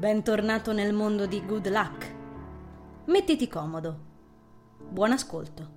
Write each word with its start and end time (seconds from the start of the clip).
Bentornato 0.00 0.72
nel 0.72 0.94
mondo 0.94 1.26
di 1.26 1.44
Good 1.44 1.68
Luck. 1.68 2.14
Mettiti 3.08 3.46
comodo. 3.48 3.98
Buon 4.88 5.12
ascolto. 5.12 5.70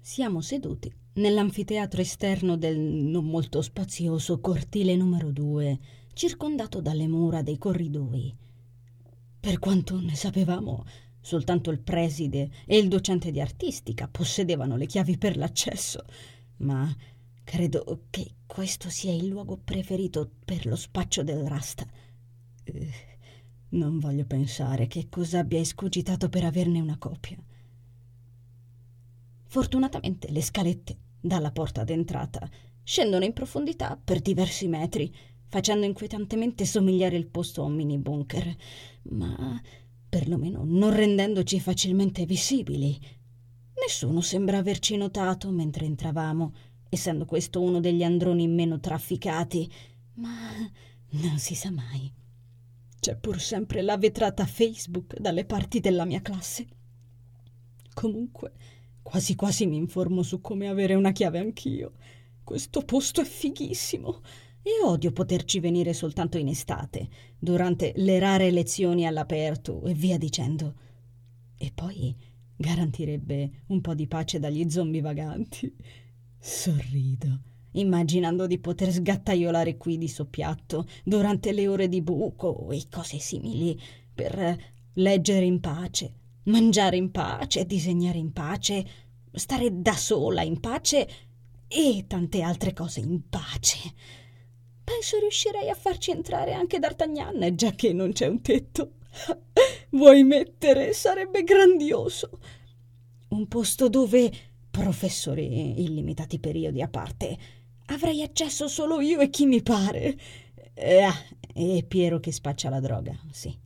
Siamo 0.00 0.40
seduti 0.40 0.90
nell'anfiteatro 1.16 2.00
esterno 2.00 2.56
del 2.56 2.78
non 2.78 3.26
molto 3.26 3.60
spazioso 3.60 4.40
cortile 4.40 4.96
numero 4.96 5.30
2, 5.30 5.78
circondato 6.14 6.80
dalle 6.80 7.06
mura 7.06 7.42
dei 7.42 7.58
corridoi. 7.58 8.34
Per 9.40 9.58
quanto 9.58 10.00
ne 10.00 10.14
sapevamo, 10.14 10.86
soltanto 11.24 11.70
il 11.70 11.80
preside 11.80 12.50
e 12.66 12.76
il 12.76 12.88
docente 12.88 13.30
di 13.30 13.40
artistica 13.40 14.08
possedevano 14.08 14.76
le 14.76 14.84
chiavi 14.84 15.16
per 15.16 15.38
l'accesso, 15.38 16.04
ma 16.58 16.94
credo 17.42 18.02
che 18.10 18.34
questo 18.44 18.90
sia 18.90 19.14
il 19.14 19.26
luogo 19.26 19.56
preferito 19.56 20.30
per 20.44 20.66
lo 20.66 20.76
spaccio 20.76 21.22
del 21.22 21.48
rasta. 21.48 21.86
Eh, 22.64 22.88
non 23.70 23.98
voglio 23.98 24.26
pensare 24.26 24.86
che 24.86 25.08
cosa 25.08 25.38
abbia 25.38 25.58
escogitato 25.60 26.28
per 26.28 26.44
averne 26.44 26.80
una 26.80 26.98
copia. 26.98 27.42
Fortunatamente 29.46 30.30
le 30.30 30.42
scalette 30.42 30.98
dalla 31.20 31.52
porta 31.52 31.84
d'entrata 31.84 32.46
scendono 32.82 33.24
in 33.24 33.32
profondità 33.32 33.98
per 34.02 34.20
diversi 34.20 34.68
metri, 34.68 35.12
facendo 35.46 35.86
inquietantemente 35.86 36.66
somigliare 36.66 37.16
il 37.16 37.28
posto 37.28 37.62
a 37.62 37.64
un 37.64 37.74
mini 37.74 37.96
bunker, 37.96 38.54
ma 39.04 39.58
perlomeno 40.14 40.62
non 40.64 40.94
rendendoci 40.94 41.58
facilmente 41.58 42.24
visibili. 42.24 42.96
Nessuno 43.84 44.20
sembra 44.20 44.58
averci 44.58 44.96
notato 44.96 45.50
mentre 45.50 45.86
entravamo, 45.86 46.54
essendo 46.88 47.24
questo 47.24 47.60
uno 47.60 47.80
degli 47.80 48.04
androni 48.04 48.46
meno 48.46 48.78
trafficati, 48.78 49.68
ma 50.14 50.52
non 51.10 51.38
si 51.38 51.56
sa 51.56 51.72
mai. 51.72 52.12
C'è 53.00 53.16
pur 53.16 53.40
sempre 53.40 53.82
la 53.82 53.96
vetrata 53.96 54.46
Facebook 54.46 55.18
dalle 55.18 55.44
parti 55.44 55.80
della 55.80 56.04
mia 56.04 56.22
classe. 56.22 56.66
Comunque, 57.92 58.52
Quasi 59.04 59.34
quasi 59.34 59.66
mi 59.66 59.76
informo 59.76 60.22
su 60.22 60.40
come 60.40 60.66
avere 60.66 60.94
una 60.94 61.12
chiave 61.12 61.38
anch'io. 61.38 61.92
Questo 62.42 62.80
posto 62.80 63.20
è 63.20 63.24
fighissimo 63.24 64.22
e 64.66 64.82
odio 64.82 65.12
poterci 65.12 65.60
venire 65.60 65.92
soltanto 65.92 66.38
in 66.38 66.48
estate, 66.48 67.08
durante 67.38 67.92
le 67.96 68.18
rare 68.18 68.50
lezioni 68.50 69.06
all'aperto 69.06 69.84
e 69.84 69.92
via 69.92 70.16
dicendo. 70.16 70.74
E 71.56 71.70
poi 71.72 72.16
garantirebbe 72.56 73.64
un 73.66 73.80
po' 73.82 73.94
di 73.94 74.06
pace 74.06 74.38
dagli 74.38 74.68
zombie 74.70 75.02
vaganti. 75.02 75.70
Sorrido, 76.38 77.40
immaginando 77.72 78.46
di 78.46 78.58
poter 78.58 78.90
sgattaiolare 78.90 79.76
qui 79.76 79.98
di 79.98 80.08
soppiatto 80.08 80.86
durante 81.04 81.52
le 81.52 81.68
ore 81.68 81.88
di 81.88 82.00
buco 82.00 82.70
e 82.70 82.86
cose 82.90 83.18
simili 83.18 83.78
per 84.14 84.56
leggere 84.94 85.44
in 85.44 85.60
pace 85.60 86.22
mangiare 86.44 86.96
in 86.96 87.10
pace, 87.10 87.64
disegnare 87.64 88.18
in 88.18 88.32
pace, 88.32 88.86
stare 89.32 89.80
da 89.80 89.94
sola 89.94 90.42
in 90.42 90.60
pace 90.60 91.08
e 91.68 92.04
tante 92.06 92.42
altre 92.42 92.72
cose 92.72 93.00
in 93.00 93.28
pace. 93.28 93.92
Penso 94.84 95.18
riuscirei 95.18 95.70
a 95.70 95.74
farci 95.74 96.10
entrare 96.10 96.52
anche 96.52 96.78
D'Artagnan, 96.78 97.56
già 97.56 97.70
che 97.72 97.94
non 97.94 98.12
c'è 98.12 98.26
un 98.26 98.42
tetto. 98.42 98.96
Vuoi 99.90 100.22
mettere? 100.24 100.92
Sarebbe 100.92 101.42
grandioso. 101.42 102.38
Un 103.28 103.48
posto 103.48 103.88
dove, 103.88 104.30
professori 104.70 105.82
illimitati 105.82 106.38
periodi 106.38 106.82
a 106.82 106.88
parte, 106.88 107.36
avrei 107.86 108.22
accesso 108.22 108.68
solo 108.68 109.00
io 109.00 109.20
e 109.20 109.30
chi 109.30 109.46
mi 109.46 109.62
pare. 109.62 110.16
Eh, 110.74 111.08
e 111.54 111.84
Piero 111.88 112.20
che 112.20 112.30
spaccia 112.32 112.68
la 112.68 112.80
droga, 112.80 113.18
sì. 113.30 113.56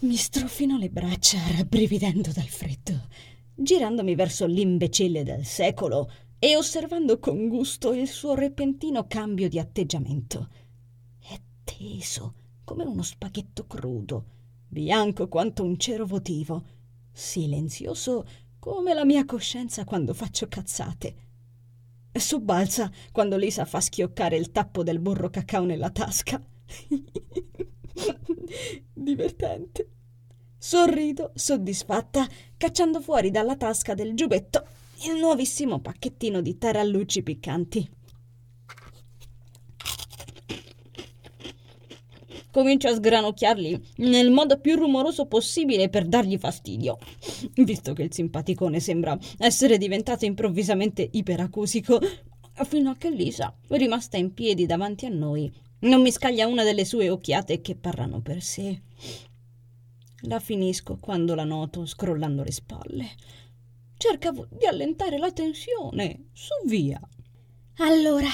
Mi 0.00 0.16
strofino 0.16 0.78
le 0.78 0.88
braccia, 0.88 1.38
rabbrividendo 1.56 2.30
dal 2.32 2.46
freddo, 2.46 3.08
girandomi 3.54 4.14
verso 4.14 4.46
l'imbecille 4.46 5.24
del 5.24 5.44
secolo 5.44 6.10
e 6.38 6.56
osservando 6.56 7.18
con 7.18 7.48
gusto 7.48 7.92
il 7.92 8.06
suo 8.06 8.34
repentino 8.34 9.06
cambio 9.06 9.48
di 9.48 9.58
atteggiamento. 9.58 10.48
È 11.18 11.38
teso 11.64 12.34
come 12.64 12.84
uno 12.84 13.02
spaghetto 13.02 13.66
crudo, 13.66 14.24
bianco 14.68 15.26
quanto 15.28 15.64
un 15.64 15.76
cero 15.78 16.06
votivo, 16.06 16.64
silenzioso 17.10 18.24
come 18.58 18.94
la 18.94 19.04
mia 19.04 19.24
coscienza 19.24 19.84
quando 19.84 20.14
faccio 20.14 20.46
cazzate. 20.46 21.26
Sobbalza 22.12 22.90
quando 23.12 23.36
Lisa 23.36 23.64
fa 23.64 23.80
schioccare 23.80 24.36
il 24.36 24.50
tappo 24.50 24.82
del 24.82 24.98
burro 24.98 25.30
cacao 25.30 25.64
nella 25.64 25.90
tasca. 25.90 26.42
Divertente. 28.92 29.90
Sorrido, 30.58 31.30
soddisfatta, 31.34 32.26
cacciando 32.56 33.00
fuori 33.00 33.30
dalla 33.30 33.56
tasca 33.56 33.94
del 33.94 34.14
giubbetto 34.14 34.66
il 35.04 35.18
nuovissimo 35.18 35.78
pacchettino 35.78 36.40
di 36.40 36.58
tarallucci 36.58 37.22
piccanti. 37.22 37.88
Comincio 42.50 42.88
a 42.88 42.94
sgranocchiarli 42.94 43.80
nel 43.98 44.30
modo 44.30 44.58
più 44.58 44.74
rumoroso 44.74 45.26
possibile 45.26 45.88
per 45.88 46.06
dargli 46.06 46.36
fastidio, 46.38 46.98
visto 47.54 47.92
che 47.92 48.02
il 48.02 48.12
simpaticone 48.12 48.80
sembra 48.80 49.16
essere 49.36 49.78
diventato 49.78 50.24
improvvisamente 50.24 51.08
iperacusico, 51.12 52.00
fino 52.64 52.90
a 52.90 52.96
che 52.96 53.10
Lisa, 53.10 53.54
rimasta 53.68 54.16
in 54.16 54.34
piedi 54.34 54.66
davanti 54.66 55.06
a 55.06 55.10
noi, 55.10 55.52
non 55.80 56.02
mi 56.02 56.10
scaglia 56.10 56.48
una 56.48 56.64
delle 56.64 56.84
sue 56.84 57.08
occhiate 57.08 57.60
che 57.60 57.76
parlano 57.76 58.20
per 58.20 58.42
sé. 58.42 58.80
La 60.22 60.40
finisco 60.40 60.96
quando 61.00 61.36
la 61.36 61.44
noto 61.44 61.86
scrollando 61.86 62.42
le 62.42 62.50
spalle. 62.50 63.08
Cercavo 64.00 64.46
di 64.48 64.64
allentare 64.64 65.18
la 65.18 65.32
tensione. 65.32 66.28
Su 66.32 66.52
via. 66.68 67.00
Allora, 67.78 68.28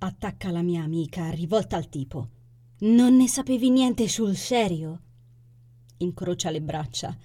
attacca 0.00 0.50
la 0.50 0.60
mia 0.60 0.82
amica, 0.82 1.30
rivolta 1.30 1.76
al 1.76 1.88
tipo. 1.88 2.28
Non 2.80 3.16
ne 3.16 3.26
sapevi 3.26 3.70
niente 3.70 4.06
sul 4.06 4.36
serio? 4.36 5.00
Incrocia 5.96 6.50
le 6.50 6.60
braccia. 6.60 7.16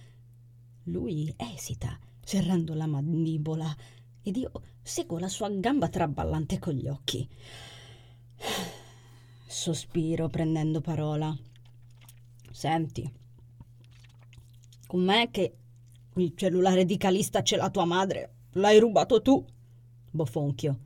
Lui 0.83 1.33
esita, 1.35 1.99
serrando 2.23 2.73
la 2.73 2.87
mandibola, 2.87 3.75
ed 4.21 4.37
io 4.37 4.51
seguo 4.81 5.19
la 5.19 5.27
sua 5.27 5.49
gamba 5.49 5.89
traballante 5.89 6.57
con 6.57 6.73
gli 6.73 6.87
occhi. 6.87 7.27
Sospiro 9.45 10.29
prendendo 10.29 10.79
parola. 10.79 11.37
Senti, 12.49 13.11
com'è 14.87 15.29
che 15.29 15.57
il 16.15 16.33
cellulare 16.35 16.85
di 16.85 16.97
Calista 16.97 17.41
ce 17.41 17.55
l'ha 17.55 17.69
tua 17.69 17.85
madre? 17.85 18.35
L'hai 18.53 18.79
rubato 18.79 19.21
tu? 19.21 19.45
Bofonchio. 20.09 20.79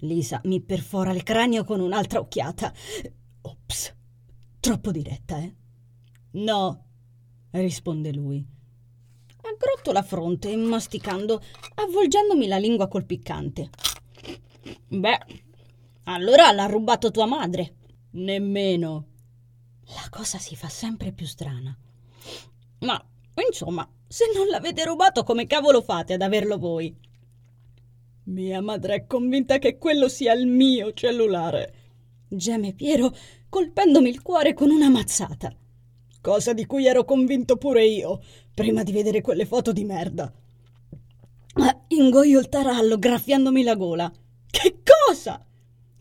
Lisa 0.00 0.40
mi 0.44 0.60
perfora 0.60 1.12
il 1.12 1.22
cranio 1.22 1.64
con 1.64 1.80
un'altra 1.80 2.18
occhiata. 2.18 2.72
Ops, 3.42 3.94
troppo 4.60 4.90
diretta, 4.90 5.38
eh? 5.38 5.54
No, 6.32 6.84
risponde 7.50 8.12
lui. 8.12 8.44
Aggrotto 9.42 9.92
la 9.92 10.02
fronte, 10.02 10.54
masticando, 10.56 11.40
avvolgendomi 11.76 12.46
la 12.46 12.58
lingua 12.58 12.88
col 12.88 13.06
piccante. 13.06 13.70
Beh, 14.88 15.18
allora 16.04 16.50
l'ha 16.52 16.66
rubato 16.66 17.10
tua 17.10 17.26
madre. 17.26 17.74
Nemmeno. 18.10 19.06
La 19.86 20.08
cosa 20.10 20.38
si 20.38 20.56
fa 20.56 20.68
sempre 20.68 21.12
più 21.12 21.26
strana. 21.26 21.76
Ma, 22.80 23.02
insomma, 23.46 23.88
se 24.08 24.24
non 24.34 24.46
l'avete 24.46 24.84
rubato, 24.84 25.24
come 25.24 25.46
cavolo 25.46 25.82
fate 25.82 26.14
ad 26.14 26.22
averlo 26.22 26.58
voi? 26.58 26.94
Mia 28.24 28.60
madre 28.60 28.94
è 28.94 29.06
convinta 29.06 29.58
che 29.58 29.78
quello 29.78 30.08
sia 30.08 30.32
il 30.32 30.46
mio 30.46 30.92
cellulare. 30.92 31.74
Geme 32.28 32.72
Piero, 32.72 33.12
colpendomi 33.48 34.08
il 34.08 34.22
cuore 34.22 34.54
con 34.54 34.70
una 34.70 34.88
mazzata. 34.88 35.54
Cosa 36.20 36.52
di 36.52 36.66
cui 36.66 36.86
ero 36.86 37.04
convinto 37.04 37.56
pure 37.56 37.84
io, 37.84 38.20
prima 38.54 38.82
di 38.82 38.92
vedere 38.92 39.20
quelle 39.20 39.46
foto 39.46 39.72
di 39.72 39.84
merda. 39.84 40.32
Ma 41.54 41.84
ingoio 41.88 42.40
il 42.40 42.48
tarallo 42.48 42.98
graffiandomi 42.98 43.62
la 43.62 43.74
gola. 43.76 44.12
Che 44.50 44.82
cosa? 44.82 45.44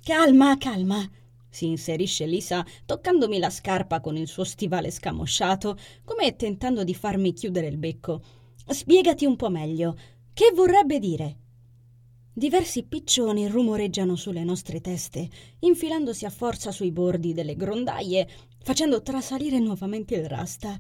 Calma, 0.01 0.58
calma 0.58 1.10
si 1.56 1.68
inserisce 1.68 2.25
Lisa, 2.25 2.66
toccandomi 2.86 3.40
la 3.40 3.50
scarpa 3.50 4.02
con 4.02 4.18
il 4.18 4.28
suo 4.28 4.44
stivale 4.44 4.92
scamosciato, 4.92 5.78
come 6.04 6.36
tentando 6.36 6.84
di 6.84 6.94
farmi 6.94 7.31
chiudere 7.31 7.68
il 7.68 7.78
becco. 7.78 8.22
Spiegati 8.68 9.25
un 9.25 9.38
po' 9.38 9.50
meglio. 9.50 9.96
Che 10.34 10.52
vorrebbe 10.54 11.00
dire? 11.00 11.38
Diversi 12.34 12.84
piccioni 12.84 13.48
rumoreggiano 13.48 14.18
sulle 14.18 14.44
nostre 14.44 14.81
teste, 14.81 15.30
infilandosi 15.60 16.25
a 16.25 16.30
forza 16.30 16.72
sui 16.72 16.92
bordi 16.92 17.34
delle 17.34 17.56
grondaie, 17.56 18.28
facendo 18.62 19.01
trasalire 19.01 19.58
nuovamente 19.60 20.16
il 20.16 20.28
rasta. 20.28 20.78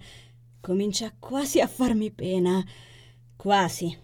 Comincia 0.59 1.15
quasi 1.17 1.61
a 1.61 1.67
farmi 1.67 2.11
pena. 2.11 2.61
Quasi. 3.37 3.97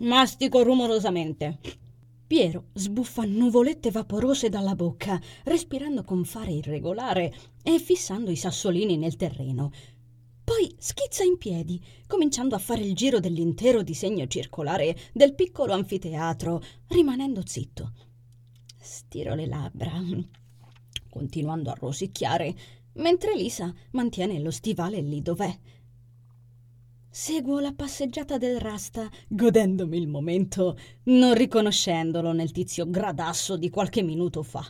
Mastico 0.00 0.62
rumorosamente. 0.62 1.80
Piero 2.32 2.68
sbuffa 2.72 3.24
nuvolette 3.24 3.90
vaporose 3.90 4.48
dalla 4.48 4.74
bocca, 4.74 5.20
respirando 5.44 6.02
con 6.02 6.24
fare 6.24 6.52
irregolare 6.52 7.30
e 7.62 7.78
fissando 7.78 8.30
i 8.30 8.36
sassolini 8.36 8.96
nel 8.96 9.16
terreno. 9.16 9.70
Poi 10.42 10.74
schizza 10.78 11.24
in 11.24 11.36
piedi, 11.36 11.78
cominciando 12.06 12.54
a 12.54 12.58
fare 12.58 12.80
il 12.80 12.94
giro 12.94 13.20
dell'intero 13.20 13.82
disegno 13.82 14.26
circolare 14.28 14.96
del 15.12 15.34
piccolo 15.34 15.74
anfiteatro, 15.74 16.62
rimanendo 16.86 17.42
zitto. 17.44 17.92
Stiro 18.80 19.34
le 19.34 19.46
labbra, 19.46 19.92
continuando 21.10 21.68
a 21.68 21.76
rosicchiare, 21.78 22.54
mentre 22.94 23.36
Lisa 23.36 23.70
mantiene 23.90 24.40
lo 24.40 24.50
stivale 24.50 25.02
lì 25.02 25.20
dov'è. 25.20 25.54
Seguo 27.14 27.60
la 27.60 27.74
passeggiata 27.74 28.38
del 28.38 28.58
Rasta, 28.58 29.06
godendomi 29.28 29.98
il 29.98 30.08
momento, 30.08 30.78
non 31.04 31.34
riconoscendolo 31.34 32.32
nel 32.32 32.52
tizio 32.52 32.88
gradasso 32.88 33.58
di 33.58 33.68
qualche 33.68 34.00
minuto 34.00 34.42
fa. 34.42 34.64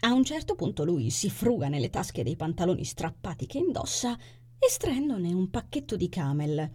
A 0.00 0.12
un 0.12 0.24
certo 0.24 0.56
punto 0.56 0.84
lui 0.84 1.10
si 1.10 1.30
fruga 1.30 1.68
nelle 1.68 1.88
tasche 1.88 2.24
dei 2.24 2.34
pantaloni 2.34 2.82
strappati 2.82 3.46
che 3.46 3.58
indossa, 3.58 4.18
estraendone 4.58 5.32
un 5.32 5.48
pacchetto 5.50 5.94
di 5.94 6.08
camel. 6.08 6.68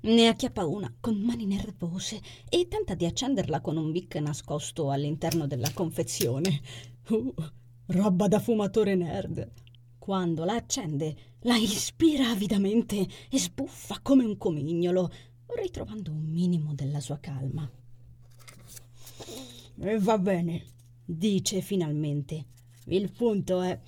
Ne 0.00 0.26
acchiappa 0.28 0.64
una 0.64 0.90
con 0.98 1.20
mani 1.20 1.44
nervose 1.44 2.22
e 2.48 2.66
tenta 2.66 2.94
di 2.94 3.04
accenderla 3.04 3.60
con 3.60 3.76
un 3.76 3.92
bic 3.92 4.14
nascosto 4.14 4.90
all'interno 4.90 5.46
della 5.46 5.70
confezione. 5.74 6.62
Uh, 7.08 7.34
roba 7.88 8.26
da 8.26 8.40
fumatore 8.40 8.94
nerd. 8.94 9.50
Quando 9.98 10.44
la 10.46 10.54
accende, 10.54 11.27
la 11.42 11.56
ispira 11.56 12.30
avidamente 12.30 13.06
e 13.28 13.38
sbuffa 13.38 14.00
come 14.02 14.24
un 14.24 14.36
comignolo, 14.36 15.10
ritrovando 15.46 16.10
un 16.10 16.24
minimo 16.24 16.74
della 16.74 17.00
sua 17.00 17.18
calma. 17.18 17.70
E 19.80 19.98
va 19.98 20.18
bene, 20.18 20.64
dice 21.04 21.60
finalmente. 21.60 22.46
Il 22.86 23.10
punto 23.12 23.60
è. 23.60 23.78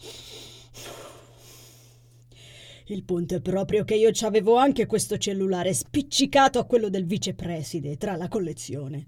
Il 2.86 3.04
punto 3.04 3.36
è 3.36 3.40
proprio 3.40 3.84
che 3.84 3.94
io 3.94 4.10
c'avevo 4.12 4.56
anche 4.56 4.86
questo 4.86 5.16
cellulare 5.16 5.72
spiccicato 5.72 6.58
a 6.58 6.64
quello 6.64 6.88
del 6.88 7.06
vicepreside 7.06 7.96
tra 7.96 8.16
la 8.16 8.28
collezione. 8.28 9.06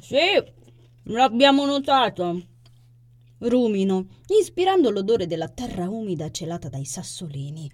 Sì, 0.00 0.16
l'abbiamo 1.04 1.66
notato. 1.66 2.54
Rumino, 3.38 4.06
ispirando 4.40 4.90
l'odore 4.90 5.26
della 5.26 5.48
terra 5.48 5.88
umida 5.88 6.30
celata 6.30 6.68
dai 6.68 6.84
sassolini. 6.84 7.70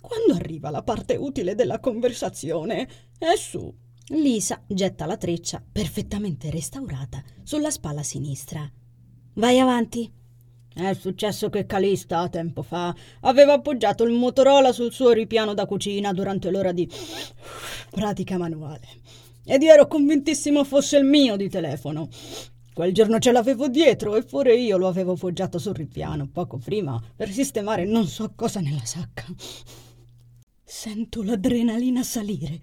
Quando 0.00 0.34
arriva 0.34 0.70
la 0.70 0.82
parte 0.82 1.16
utile 1.16 1.54
della 1.54 1.78
conversazione, 1.78 2.88
è 3.18 3.36
su. 3.36 3.72
Lisa 4.08 4.64
getta 4.66 5.06
la 5.06 5.16
treccia, 5.16 5.62
perfettamente 5.70 6.50
restaurata, 6.50 7.22
sulla 7.44 7.70
spalla 7.70 8.02
sinistra. 8.02 8.68
Vai 9.34 9.60
avanti. 9.60 10.10
È 10.72 10.92
successo 10.94 11.48
che 11.50 11.66
Calista, 11.66 12.28
tempo 12.28 12.62
fa, 12.62 12.94
aveva 13.20 13.54
appoggiato 13.54 14.02
il 14.04 14.12
Motorola 14.12 14.72
sul 14.72 14.92
suo 14.92 15.10
ripiano 15.10 15.54
da 15.54 15.66
cucina 15.66 16.12
durante 16.12 16.50
l'ora 16.50 16.72
di 16.72 16.88
pratica 17.90 18.38
manuale. 18.38 18.86
Ed 19.44 19.62
io 19.62 19.72
ero 19.72 19.86
convintissimo 19.86 20.64
fosse 20.64 20.96
il 20.96 21.04
mio 21.04 21.36
di 21.36 21.48
telefono. 21.48 22.08
Quel 22.72 22.94
giorno 22.94 23.18
ce 23.18 23.32
l'avevo 23.32 23.68
dietro, 23.68 24.16
eppure 24.16 24.54
io 24.56 24.76
lo 24.76 24.88
avevo 24.88 25.14
poggiato 25.14 25.58
sul 25.58 25.74
ripiano 25.74 26.28
poco 26.28 26.56
prima 26.58 27.02
per 27.14 27.30
sistemare 27.30 27.84
non 27.84 28.06
so 28.06 28.32
cosa 28.34 28.60
nella 28.60 28.84
sacca. 28.84 29.24
Sento 30.64 31.22
l'adrenalina 31.22 32.02
salire. 32.02 32.60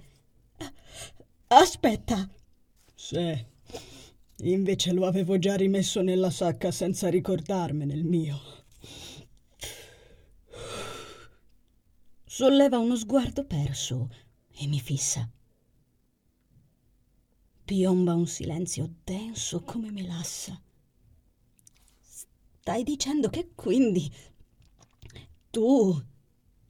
Aspetta. 1.48 2.30
Sì. 2.96 3.46
Invece 4.44 4.94
lo 4.94 5.06
avevo 5.06 5.38
già 5.40 5.56
rimesso 5.56 6.02
nella 6.02 6.30
sacca 6.30 6.72
senza 6.72 7.10
ricordarmene 7.10 7.94
il 7.94 8.06
mio. 8.06 8.40
Solleva 12.24 12.78
uno 12.78 12.96
sguardo 12.96 13.46
perso 13.46 14.10
e 14.58 14.68
mi 14.68 14.80
fissa. 14.80 15.30
Piomba 17.68 18.14
un 18.14 18.28
silenzio 18.28 18.90
denso 19.04 19.62
come 19.62 19.92
melassa. 19.92 20.58
Stai 22.00 22.82
dicendo 22.84 23.28
che 23.30 23.50
quindi 23.56 24.10
tu, 25.50 26.02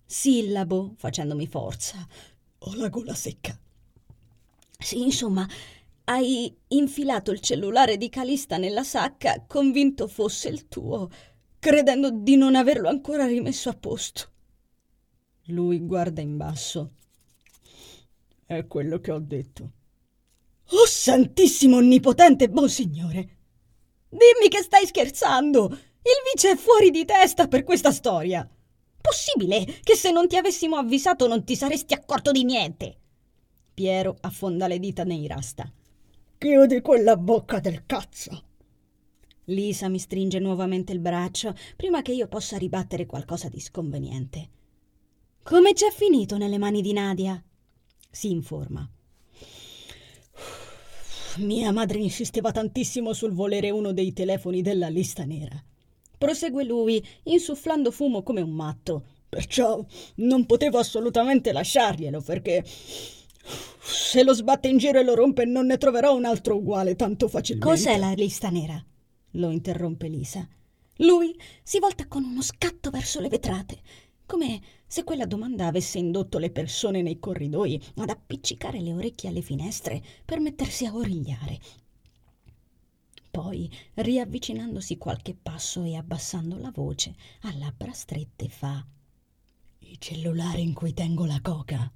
sillabo, 0.03 0.95
facendomi 0.97 1.45
forza, 1.45 2.03
ho 2.57 2.73
la 2.73 2.89
gola 2.89 3.13
secca. 3.13 3.55
Sì, 4.79 5.03
insomma, 5.03 5.47
hai 6.05 6.51
infilato 6.69 7.29
il 7.29 7.41
cellulare 7.41 7.97
di 7.97 8.09
Calista 8.09 8.57
nella 8.57 8.83
sacca, 8.83 9.45
convinto 9.45 10.07
fosse 10.07 10.49
il 10.49 10.67
tuo, 10.67 11.11
credendo 11.59 12.09
di 12.09 12.35
non 12.37 12.55
averlo 12.55 12.89
ancora 12.89 13.27
rimesso 13.27 13.69
a 13.69 13.75
posto. 13.75 14.31
Lui 15.49 15.77
guarda 15.77 16.21
in 16.21 16.37
basso. 16.37 16.93
È 18.43 18.65
quello 18.65 18.99
che 18.99 19.11
ho 19.11 19.19
detto. 19.19 19.73
Oh 20.69 20.85
santissimo 20.85 21.77
onnipotente 21.77 22.49
buon 22.49 22.69
signore! 22.69 23.37
Dimmi 24.09 24.49
che 24.49 24.61
stai 24.61 24.85
scherzando! 24.85 25.65
Il 25.67 26.33
vice 26.33 26.51
è 26.51 26.55
fuori 26.55 26.91
di 26.91 27.05
testa 27.05 27.47
per 27.47 27.63
questa 27.63 27.91
storia! 27.91 28.47
Possibile 28.99 29.63
che 29.81 29.95
se 29.95 30.11
non 30.11 30.27
ti 30.27 30.35
avessimo 30.35 30.75
avvisato 30.75 31.27
non 31.27 31.45
ti 31.45 31.55
saresti 31.55 31.93
accorto 31.93 32.31
di 32.31 32.43
niente? 32.43 32.97
Piero 33.73 34.17
affonda 34.19 34.67
le 34.67 34.79
dita 34.79 35.05
nei 35.05 35.25
rasta. 35.27 35.71
Chiudi 36.37 36.81
quella 36.81 37.15
bocca 37.15 37.59
del 37.59 37.85
cazzo! 37.85 38.43
Lisa 39.45 39.87
mi 39.87 39.99
stringe 39.99 40.39
nuovamente 40.39 40.91
il 40.91 40.99
braccio 40.99 41.55
prima 41.77 42.01
che 42.01 42.11
io 42.11 42.27
possa 42.27 42.57
ribattere 42.57 43.05
qualcosa 43.05 43.47
di 43.47 43.61
sconveniente. 43.61 44.49
Come 45.43 45.71
c'è 45.71 45.91
finito 45.91 46.37
nelle 46.37 46.57
mani 46.57 46.81
di 46.81 46.91
Nadia? 46.91 47.41
Si 48.11 48.29
informa. 48.29 48.89
Mia 51.37 51.71
madre 51.71 51.99
insisteva 51.99 52.51
tantissimo 52.51 53.13
sul 53.13 53.31
volere 53.31 53.69
uno 53.69 53.91
dei 53.91 54.13
telefoni 54.13 54.61
della 54.61 54.89
lista 54.89 55.23
nera. 55.23 55.61
Prosegue 56.17 56.63
lui, 56.63 57.05
insufflando 57.23 57.91
fumo 57.91 58.23
come 58.23 58.41
un 58.41 58.51
matto. 58.51 59.03
Perciò 59.29 59.83
non 60.15 60.45
potevo 60.45 60.79
assolutamente 60.79 61.51
lasciarglielo, 61.51 62.21
perché 62.21 62.63
se 62.65 64.23
lo 64.23 64.33
sbatte 64.33 64.67
in 64.67 64.77
giro 64.77 64.99
e 64.99 65.03
lo 65.03 65.15
rompe 65.15 65.45
non 65.45 65.67
ne 65.67 65.77
troverò 65.77 66.15
un 66.15 66.25
altro 66.25 66.55
uguale 66.55 66.95
tanto 66.95 67.27
facilmente. 67.27 67.69
Cos'è 67.69 67.97
la 67.97 68.13
lista 68.13 68.49
nera? 68.49 68.83
lo 69.31 69.51
interrompe 69.51 70.07
Lisa. 70.07 70.47
Lui 70.97 71.35
si 71.61 71.79
volta 71.79 72.07
con 72.07 72.23
uno 72.23 72.41
scatto 72.41 72.89
verso 72.89 73.19
le 73.19 73.29
vetrate 73.29 73.79
come 74.25 74.61
se 74.87 75.03
quella 75.03 75.25
domanda 75.25 75.67
avesse 75.67 75.97
indotto 75.97 76.37
le 76.37 76.49
persone 76.49 77.01
nei 77.01 77.19
corridoi 77.19 77.79
ad 77.97 78.09
appiccicare 78.09 78.79
le 78.79 78.93
orecchie 78.93 79.29
alle 79.29 79.41
finestre 79.41 80.01
per 80.23 80.39
mettersi 80.39 80.85
a 80.85 80.95
origliare. 80.95 81.59
Poi, 83.29 83.69
riavvicinandosi 83.95 84.97
qualche 84.97 85.35
passo 85.35 85.83
e 85.83 85.95
abbassando 85.95 86.57
la 86.57 86.71
voce, 86.73 87.15
a 87.41 87.53
labbra 87.55 87.91
strette 87.91 88.47
fa 88.49 88.83
I 89.79 89.97
cellulari 89.99 90.61
in 90.61 90.73
cui 90.73 90.93
tengo 90.93 91.25
la 91.25 91.39
coca. 91.41 91.91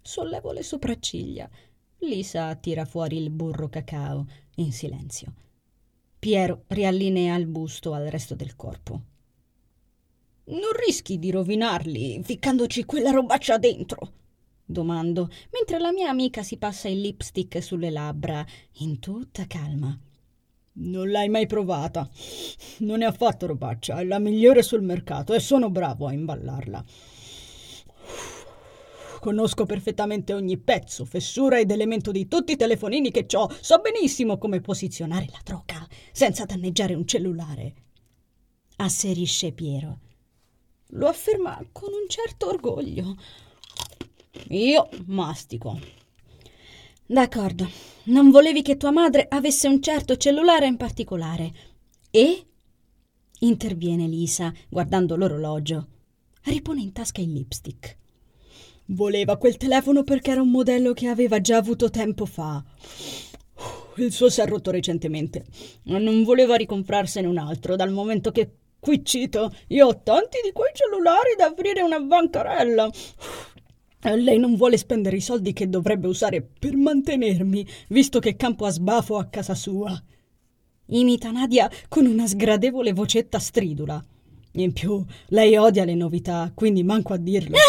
Sollevo 0.00 0.52
le 0.52 0.62
sopracciglia. 0.62 1.50
Lisa 1.98 2.54
tira 2.56 2.84
fuori 2.84 3.16
il 3.16 3.30
burro 3.30 3.68
cacao, 3.68 4.26
in 4.56 4.70
silenzio. 4.70 5.34
Piero 6.18 6.64
riallinea 6.68 7.36
il 7.36 7.46
busto 7.46 7.92
al 7.92 8.06
resto 8.06 8.34
del 8.34 8.54
corpo. 8.54 9.13
Non 10.46 10.72
rischi 10.84 11.18
di 11.18 11.30
rovinarli 11.30 12.20
ficcandoci 12.22 12.84
quella 12.84 13.10
robaccia 13.10 13.56
dentro? 13.56 14.12
Domando, 14.62 15.30
mentre 15.52 15.78
la 15.78 15.90
mia 15.90 16.10
amica 16.10 16.42
si 16.42 16.58
passa 16.58 16.86
il 16.86 17.00
lipstick 17.00 17.62
sulle 17.62 17.88
labbra, 17.88 18.44
in 18.80 18.98
tutta 18.98 19.46
calma. 19.46 19.98
Non 20.76 21.10
l'hai 21.10 21.30
mai 21.30 21.46
provata. 21.46 22.06
Non 22.80 23.00
è 23.00 23.06
affatto 23.06 23.46
robaccia, 23.46 23.98
è 24.00 24.04
la 24.04 24.18
migliore 24.18 24.62
sul 24.62 24.82
mercato 24.82 25.32
e 25.32 25.40
sono 25.40 25.70
bravo 25.70 26.08
a 26.08 26.12
imballarla. 26.12 26.84
Conosco 29.20 29.64
perfettamente 29.64 30.34
ogni 30.34 30.58
pezzo, 30.58 31.06
fessura 31.06 31.58
ed 31.58 31.70
elemento 31.70 32.10
di 32.10 32.28
tutti 32.28 32.52
i 32.52 32.56
telefonini 32.56 33.10
che 33.10 33.26
ho. 33.34 33.50
So 33.62 33.80
benissimo 33.80 34.36
come 34.36 34.60
posizionare 34.60 35.26
la 35.30 35.40
troca 35.42 35.86
senza 36.12 36.44
danneggiare 36.44 36.92
un 36.92 37.06
cellulare. 37.06 37.74
Asserisce 38.76 39.52
Piero 39.52 40.00
lo 40.94 41.08
afferma 41.08 41.64
con 41.72 41.90
un 41.92 42.08
certo 42.08 42.48
orgoglio. 42.48 43.16
Io 44.48 44.88
mastico. 45.06 45.78
D'accordo, 47.06 47.68
non 48.04 48.30
volevi 48.30 48.62
che 48.62 48.76
tua 48.76 48.90
madre 48.90 49.26
avesse 49.28 49.68
un 49.68 49.80
certo 49.82 50.16
cellulare 50.16 50.66
in 50.66 50.76
particolare. 50.76 51.52
E? 52.10 52.46
interviene 53.40 54.06
Lisa, 54.06 54.52
guardando 54.68 55.16
l'orologio. 55.16 55.88
Ripone 56.44 56.80
in 56.80 56.92
tasca 56.92 57.20
il 57.20 57.32
lipstick. 57.32 57.98
Voleva 58.86 59.36
quel 59.36 59.56
telefono 59.56 60.02
perché 60.02 60.30
era 60.30 60.42
un 60.42 60.50
modello 60.50 60.92
che 60.92 61.08
aveva 61.08 61.40
già 61.40 61.56
avuto 61.56 61.90
tempo 61.90 62.26
fa. 62.26 62.62
Il 63.96 64.12
suo 64.12 64.28
si 64.28 64.40
è 64.40 64.46
rotto 64.46 64.70
recentemente. 64.70 65.44
Non 65.84 66.22
voleva 66.22 66.56
ricomprarsene 66.56 67.26
un 67.26 67.38
altro, 67.38 67.76
dal 67.76 67.92
momento 67.92 68.30
che 68.30 68.50
qui 68.84 69.02
cito, 69.02 69.50
io 69.68 69.86
ho 69.86 70.02
tanti 70.02 70.40
di 70.44 70.52
quei 70.52 70.70
cellulari 70.74 71.34
da 71.38 71.46
aprire 71.46 71.80
una 71.80 71.98
bancarella. 71.98 72.90
Lei 74.02 74.38
non 74.38 74.56
vuole 74.56 74.76
spendere 74.76 75.16
i 75.16 75.22
soldi 75.22 75.54
che 75.54 75.70
dovrebbe 75.70 76.06
usare 76.06 76.42
per 76.42 76.76
mantenermi, 76.76 77.66
visto 77.88 78.18
che 78.18 78.36
campo 78.36 78.66
a 78.66 78.70
sbafo 78.70 79.16
a 79.16 79.24
casa 79.24 79.54
sua. 79.54 79.98
Imita 80.88 81.30
Nadia 81.30 81.70
con 81.88 82.04
una 82.04 82.26
sgradevole 82.26 82.92
vocetta 82.92 83.38
stridula. 83.38 84.04
In 84.56 84.74
più, 84.74 85.02
lei 85.28 85.56
odia 85.56 85.86
le 85.86 85.94
novità, 85.94 86.52
quindi 86.54 86.82
manco 86.82 87.14
a 87.14 87.16
dirlo. 87.16 87.56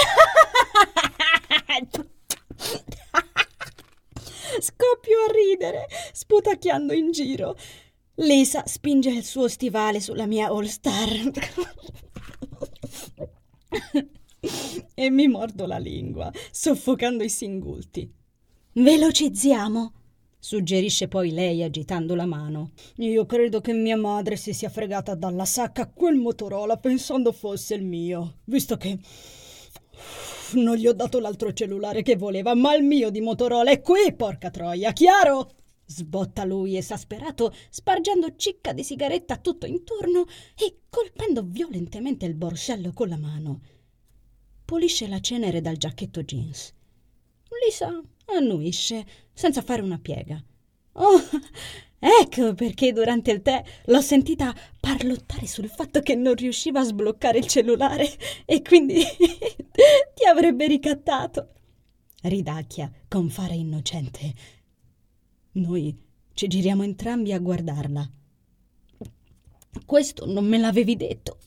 Scoppio 4.60 5.18
a 5.30 5.32
ridere, 5.32 5.88
sputacchiando 6.12 6.92
in 6.92 7.12
giro. 7.12 7.56
Lisa 8.20 8.64
spinge 8.66 9.10
il 9.10 9.26
suo 9.26 9.50
stivale 9.50 10.00
sulla 10.00 10.26
mia 10.26 10.48
All 10.48 10.64
Star 10.64 11.10
e 14.94 15.10
mi 15.10 15.28
mordo 15.28 15.66
la 15.66 15.78
lingua, 15.78 16.32
soffocando 16.50 17.26
i 17.26 17.30
singulti. 17.30 18.10
Velocizziamo, 18.72 19.92
suggerisce 20.40 21.10
poi 21.10 21.32
lei 21.32 21.62
agitando 21.62 22.16
la 22.16 22.26
mano. 22.26 22.72
Io 22.98 23.26
credo 23.26 23.60
che 23.60 23.74
mia 23.74 23.98
madre 23.98 24.38
si 24.38 24.54
sia 24.54 24.70
fregata 24.70 25.14
dalla 25.14 25.46
sacca 25.46 25.90
quel 25.90 26.16
Motorola 26.16 26.78
pensando 26.78 27.34
fosse 27.34 27.76
il 27.76 27.84
mio, 27.84 28.38
visto 28.46 28.78
che 28.78 28.98
non 30.54 30.78
gli 30.78 30.88
ho 30.88 30.94
dato 30.94 31.20
l'altro 31.20 31.52
cellulare 31.52 32.02
che 32.02 32.16
voleva, 32.16 32.56
ma 32.56 32.74
il 32.76 32.84
mio 32.84 33.10
di 33.10 33.20
Motorola 33.20 33.72
è 33.72 33.82
qui, 33.82 34.14
porca 34.16 34.50
troia, 34.50 34.94
chiaro? 34.94 35.50
Sbotta 35.88 36.44
lui 36.44 36.78
esasperato, 36.78 37.54
spargendo 37.70 38.36
cicca 38.36 38.74
di 38.74 38.84
sigaretta 38.84 39.38
tutto 39.38 39.68
intorno 39.68 40.26
e 40.58 40.80
colpendo 40.90 41.44
violentemente 41.44 42.26
il 42.26 42.34
borsello 42.34 42.92
con 42.92 43.10
la 43.10 43.18
mano. 43.18 43.62
Pulisce 44.66 45.08
la 45.08 45.20
cenere 45.20 45.62
dal 45.62 45.78
giacchetto 45.78 46.24
jeans. 46.24 46.74
Lisa 47.64 48.02
annuisce, 48.26 49.06
senza 49.32 49.62
fare 49.62 49.84
una 49.84 50.00
piega. 50.00 50.44
Oh, 50.94 51.22
ecco 52.00 52.54
perché 52.56 52.92
durante 52.92 53.32
il 53.32 53.42
tè 53.42 53.64
l'ho 53.86 54.02
sentita 54.02 54.56
parlottare 54.80 55.46
sul 55.46 55.70
fatto 55.70 56.02
che 56.02 56.16
non 56.16 56.34
riusciva 56.34 56.80
a 56.80 56.84
sbloccare 56.84 57.38
il 57.38 57.48
cellulare 57.48 58.10
e 58.46 58.62
quindi 58.62 59.04
ti 60.16 60.26
avrebbe 60.28 60.66
ricattato. 60.68 61.50
Ridacchia 62.24 62.92
con 63.08 63.30
fare 63.30 63.54
innocente. 63.54 64.34
Noi 65.58 65.98
ci 66.34 66.48
giriamo 66.48 66.84
entrambi 66.84 67.32
a 67.32 67.40
guardarla. 67.40 68.12
Questo 69.86 70.26
non 70.26 70.46
me 70.46 70.58
l'avevi 70.58 70.98
detto, 70.98 71.38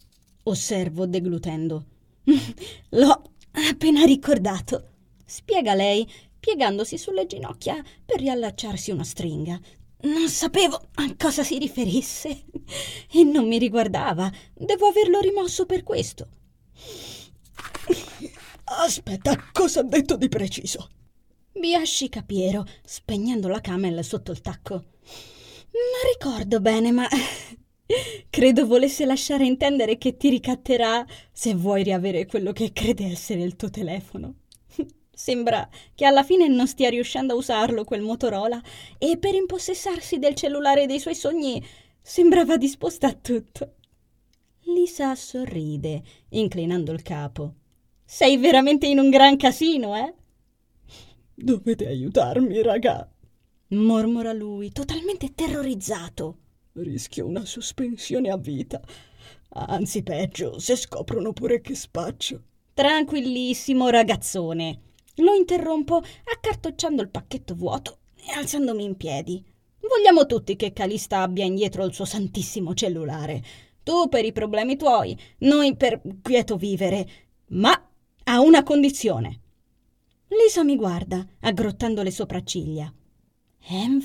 osservo 0.45 1.05
deglutendo. 1.05 1.85
L'ho 2.91 3.23
appena 3.51 4.05
ricordato, 4.05 4.93
spiega 5.27 5.75
lei, 5.75 6.11
piegandosi 6.41 6.97
sulle 6.97 7.27
ginocchia 7.27 7.85
per 8.03 8.21
riallacciarsi 8.21 8.91
una 8.91 9.05
stringa. 9.05 9.61
Non 10.01 10.31
sapevo 10.31 10.81
a 10.95 11.15
cosa 11.19 11.45
si 11.45 11.59
riferisse 11.59 12.45
e 13.13 13.25
non 13.25 13.47
mi 13.47 13.59
riguardava. 13.59 14.33
Devo 14.55 14.87
averlo 14.87 15.21
rimosso 15.21 15.67
per 15.67 15.83
questo. 15.83 16.29
Aspetta, 18.65 19.51
cosa 19.53 19.81
ha 19.81 19.85
detto 19.85 20.17
di 20.17 20.29
preciso? 20.29 20.89
Biascica 21.59 22.23
Piero, 22.23 22.65
spegnendo 22.85 23.49
la 23.49 23.61
camel 23.61 24.05
sotto 24.05 24.31
il 24.31 24.41
tacco. 24.41 24.75
Non 24.75 26.13
ricordo 26.13 26.61
bene, 26.61 26.93
ma 26.93 27.09
credo 28.31 28.67
volesse 28.67 29.05
lasciare 29.05 29.45
intendere 29.45 29.99
che 29.99 30.17
ti 30.17 30.29
ricatterà 30.29 31.05
se 31.33 31.55
vuoi 31.55 31.83
riavere 31.83 32.27
quello 32.27 32.53
che 32.53 32.73
crede 32.73 33.07
essere 33.07 33.43
il 33.43 33.57
tuo 33.57 33.71
telefono. 33.71 34.35
Sembra 35.11 35.69
che 35.97 36.05
alla 36.05 36.23
fine 36.23 36.47
non 36.47 36.69
stia 36.69 36.91
riuscendo 36.91 37.33
a 37.35 37.37
usarlo 37.37 37.85
quel 37.85 38.03
Motorola 38.03 38.63
e 38.97 39.19
per 39.19 39.35
impossessarsi 39.35 40.19
del 40.19 40.35
cellulare 40.35 40.87
dei 40.87 41.01
suoi 41.01 41.17
sogni 41.17 41.65
sembrava 42.01 42.57
disposta 42.57 43.09
a 43.09 43.15
tutto. 43.15 43.75
Lisa 44.63 45.15
sorride, 45.17 46.03
inclinando 46.31 46.93
il 46.93 47.03
capo. 47.03 47.55
Sei 48.05 48.37
veramente 48.37 48.87
in 48.87 48.99
un 48.99 49.11
gran 49.11 49.37
casino, 49.37 49.97
eh? 49.97 50.15
Dovete 51.41 51.87
aiutarmi, 51.87 52.61
raga, 52.63 53.09
mormora 53.69 54.33
lui, 54.33 54.73
totalmente 54.73 55.35
terrorizzato. 55.37 56.39
Rischio 56.73 57.27
una 57.27 57.45
sospensione 57.45 58.29
a 58.29 58.37
vita. 58.37 58.81
Anzi, 59.51 60.03
peggio, 60.03 60.59
se 60.59 60.75
scoprono 60.75 61.33
pure 61.33 61.61
che 61.61 61.77
spaccio. 61.77 62.43
Tranquillissimo, 62.75 63.89
ragazzone. 63.89 64.81
Lo 65.19 65.33
interrompo 65.33 66.03
accartocciando 66.25 67.03
il 67.03 67.09
pacchetto 67.09 67.55
vuoto 67.55 67.99
e 68.17 68.33
alzandomi 68.33 68.83
in 68.83 68.97
piedi. 68.97 69.41
Vogliamo 69.79 70.27
tutti 70.27 70.57
che 70.57 70.73
Calista 70.73 71.23
abbia 71.23 71.45
indietro 71.45 71.85
il 71.85 71.95
suo 71.95 72.05
santissimo 72.05 72.75
cellulare. 72.75 73.45
Tu 73.85 74.09
per 74.09 74.25
i 74.25 74.33
problemi 74.33 74.77
tuoi, 74.77 75.17
noi 75.39 75.77
per 75.77 76.03
quieto 76.21 76.57
vivere, 76.57 77.09
ma 77.51 77.81
a 78.25 78.41
una 78.41 78.65
condizione. 78.65 79.43
Lisa 80.29 80.63
mi 80.63 80.77
guarda, 80.77 81.27
aggrottando 81.41 82.03
le 82.03 82.11
sopracciglia. 82.11 82.93
Env? 83.71 84.05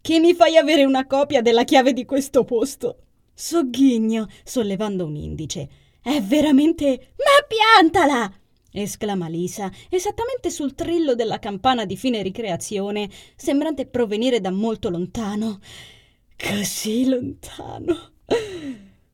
Che 0.00 0.18
mi 0.18 0.34
fai 0.34 0.56
avere 0.56 0.84
una 0.84 1.06
copia 1.06 1.40
della 1.42 1.64
chiave 1.64 1.92
di 1.92 2.04
questo 2.04 2.44
posto? 2.44 2.98
Sogghigno, 3.32 4.26
sollevando 4.44 5.06
un 5.06 5.16
indice. 5.16 5.68
È 6.02 6.20
veramente. 6.20 7.14
Ma 7.16 7.46
piantala! 7.46 8.32
esclama 8.70 9.28
Lisa, 9.28 9.70
esattamente 9.88 10.50
sul 10.50 10.74
trillo 10.74 11.14
della 11.14 11.38
campana 11.38 11.84
di 11.84 11.96
fine 11.96 12.22
ricreazione, 12.22 13.08
sembrante 13.36 13.86
provenire 13.86 14.40
da 14.40 14.50
molto 14.50 14.90
lontano. 14.90 15.60
Così 16.36 17.06
lontano. 17.06 18.10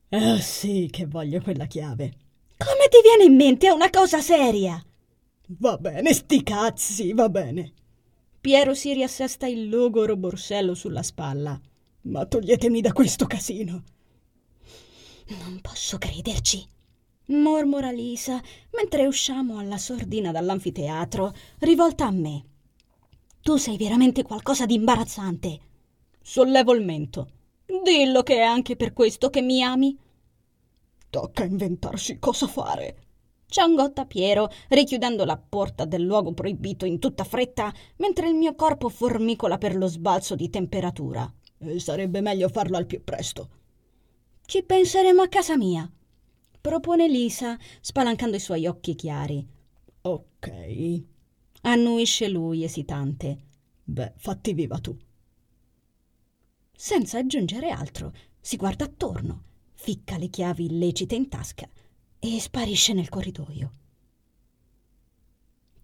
Ah, 0.08 0.40
sì, 0.40 0.88
che 0.90 1.06
voglio 1.06 1.40
quella 1.40 1.66
chiave. 1.66 2.12
Come 2.56 2.88
ti 2.90 2.98
viene 3.02 3.24
in 3.24 3.36
mente 3.36 3.70
una 3.70 3.90
cosa 3.90 4.20
seria? 4.20 4.82
Va 5.58 5.76
bene, 5.78 6.14
sti 6.14 6.44
cazzi, 6.44 7.12
va 7.12 7.28
bene. 7.28 7.72
Piero 8.40 8.72
si 8.72 8.92
riassesta 8.92 9.48
il 9.48 9.68
logoro 9.68 10.16
borsello 10.16 10.74
sulla 10.74 11.02
spalla. 11.02 11.60
Ma 12.02 12.24
toglietemi 12.24 12.80
da 12.80 12.92
questo 12.92 13.26
casino. 13.26 13.82
Non 15.26 15.60
posso 15.60 15.98
crederci, 15.98 16.64
mormora 17.26 17.90
Lisa 17.90 18.40
mentre 18.74 19.06
usciamo 19.06 19.58
alla 19.58 19.76
sordina 19.76 20.30
dall'anfiteatro, 20.30 21.34
rivolta 21.58 22.06
a 22.06 22.12
me. 22.12 22.44
Tu 23.40 23.56
sei 23.56 23.76
veramente 23.76 24.22
qualcosa 24.22 24.66
di 24.66 24.74
imbarazzante. 24.74 25.60
Sollevo 26.22 26.74
il 26.74 26.84
mento. 26.84 27.28
Dillo 27.66 28.22
che 28.22 28.36
è 28.36 28.42
anche 28.42 28.76
per 28.76 28.92
questo 28.92 29.30
che 29.30 29.42
mi 29.42 29.64
ami. 29.64 29.98
Tocca 31.10 31.42
inventarsi 31.42 32.20
cosa 32.20 32.46
fare, 32.46 33.09
ciangotta 33.50 34.06
Piero, 34.06 34.48
richiudendo 34.68 35.24
la 35.24 35.36
porta 35.36 35.84
del 35.84 36.02
luogo 36.02 36.32
proibito 36.32 36.86
in 36.86 36.98
tutta 36.98 37.24
fretta, 37.24 37.74
mentre 37.96 38.28
il 38.28 38.34
mio 38.34 38.54
corpo 38.54 38.88
formicola 38.88 39.58
per 39.58 39.76
lo 39.76 39.88
sbalzo 39.88 40.34
di 40.36 40.48
temperatura. 40.48 41.30
E 41.58 41.78
sarebbe 41.80 42.22
meglio 42.22 42.48
farlo 42.48 42.78
al 42.78 42.86
più 42.86 43.02
presto. 43.04 43.50
Ci 44.46 44.62
penseremo 44.62 45.20
a 45.20 45.28
casa 45.28 45.56
mia, 45.56 45.90
propone 46.60 47.08
Lisa, 47.08 47.58
spalancando 47.80 48.36
i 48.36 48.40
suoi 48.40 48.66
occhi 48.66 48.94
chiari. 48.94 49.46
Ok, 50.02 51.02
annuisce 51.62 52.28
lui 52.28 52.64
esitante. 52.64 53.38
Beh, 53.82 54.14
fatti 54.16 54.54
viva 54.54 54.78
tu. 54.78 54.96
Senza 56.72 57.18
aggiungere 57.18 57.70
altro, 57.70 58.12
si 58.40 58.56
guarda 58.56 58.84
attorno, 58.84 59.42
ficca 59.74 60.16
le 60.16 60.28
chiavi 60.28 60.64
illecite 60.66 61.14
in 61.14 61.28
tasca 61.28 61.68
e 62.20 62.38
sparisce 62.38 62.92
nel 62.92 63.08
corridoio. 63.08 63.72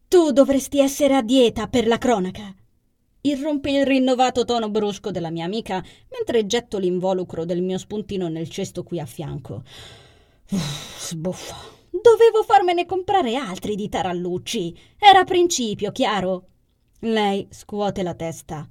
Tu 0.09 0.31
dovresti 0.31 0.79
essere 0.79 1.17
a 1.17 1.23
dieta 1.23 1.67
per 1.67 1.87
la 1.87 1.99
cronaca. 1.99 2.55
Irrompe 3.23 3.71
il 3.73 3.85
rinnovato 3.85 4.45
tono 4.45 4.71
brusco 4.71 5.11
della 5.11 5.31
mia 5.31 5.45
amica 5.45 5.85
mentre 6.11 6.47
getto 6.47 6.79
l'involucro 6.79 7.45
del 7.45 7.61
mio 7.61 7.77
spuntino 7.77 8.29
nel 8.29 8.49
cesto 8.49 8.85
qui 8.85 9.01
a 9.01 9.07
fianco. 9.07 9.65
Uff, 10.51 11.09
sbuffa. 11.09 11.57
Dovevo 11.91 12.45
farmene 12.45 12.87
comprare 12.87 13.35
altri 13.35 13.75
di 13.75 13.89
tarallucci. 13.89 14.79
Era 14.97 15.25
principio, 15.25 15.91
chiaro? 15.91 16.47
Lei 17.01 17.49
scuote 17.51 18.03
la 18.05 18.15
testa. 18.15 18.69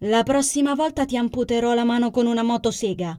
La 0.00 0.22
prossima 0.24 0.74
volta 0.74 1.06
ti 1.06 1.16
amputerò 1.16 1.72
la 1.72 1.84
mano 1.84 2.10
con 2.10 2.26
una 2.26 2.42
motosega. 2.42 3.18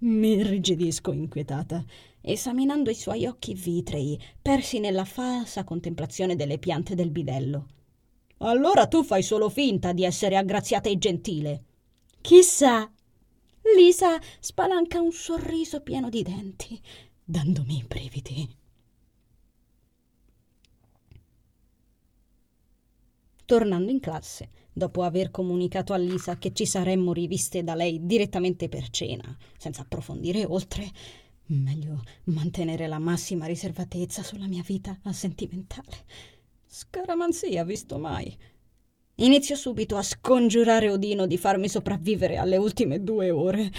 Mi 0.00 0.34
irrigidisco 0.34 1.12
inquietata, 1.12 1.84
esaminando 2.30 2.90
i 2.90 2.94
suoi 2.94 3.26
occhi 3.26 3.54
vitrei, 3.54 4.20
persi 4.40 4.78
nella 4.78 5.04
falsa 5.04 5.64
contemplazione 5.64 6.36
delle 6.36 6.58
piante 6.58 6.94
del 6.94 7.10
bidello. 7.10 7.66
Allora 8.38 8.86
tu 8.86 9.02
fai 9.02 9.22
solo 9.22 9.48
finta 9.48 9.92
di 9.92 10.04
essere 10.04 10.36
aggraziata 10.36 10.88
e 10.88 10.98
gentile. 10.98 11.64
Chissà. 12.20 12.90
Lisa 13.76 14.18
spalanca 14.38 15.00
un 15.00 15.12
sorriso 15.12 15.82
pieno 15.82 16.08
di 16.08 16.22
denti, 16.22 16.80
dandomi 17.24 17.78
i 17.78 17.84
brividi. 17.86 18.56
Tornando 23.44 23.90
in 23.90 24.00
classe, 24.00 24.50
dopo 24.72 25.02
aver 25.02 25.30
comunicato 25.30 25.92
a 25.92 25.96
Lisa 25.96 26.38
che 26.38 26.52
ci 26.52 26.66
saremmo 26.66 27.12
riviste 27.12 27.64
da 27.64 27.74
lei 27.74 28.06
direttamente 28.06 28.68
per 28.68 28.90
cena, 28.90 29.36
senza 29.56 29.82
approfondire 29.82 30.44
oltre, 30.44 30.90
meglio 31.54 32.02
mantenere 32.24 32.86
la 32.86 32.98
massima 32.98 33.46
riservatezza 33.46 34.22
sulla 34.22 34.46
mia 34.46 34.62
vita 34.66 34.98
sentimentale. 35.10 36.04
Scaramanzia, 36.66 37.64
visto 37.64 37.98
mai. 37.98 38.36
Inizio 39.16 39.56
subito 39.56 39.96
a 39.96 40.02
scongiurare 40.02 40.90
Odino 40.90 41.26
di 41.26 41.38
farmi 41.38 41.68
sopravvivere 41.68 42.36
alle 42.36 42.56
ultime 42.56 43.02
due 43.02 43.30
ore. 43.30 43.70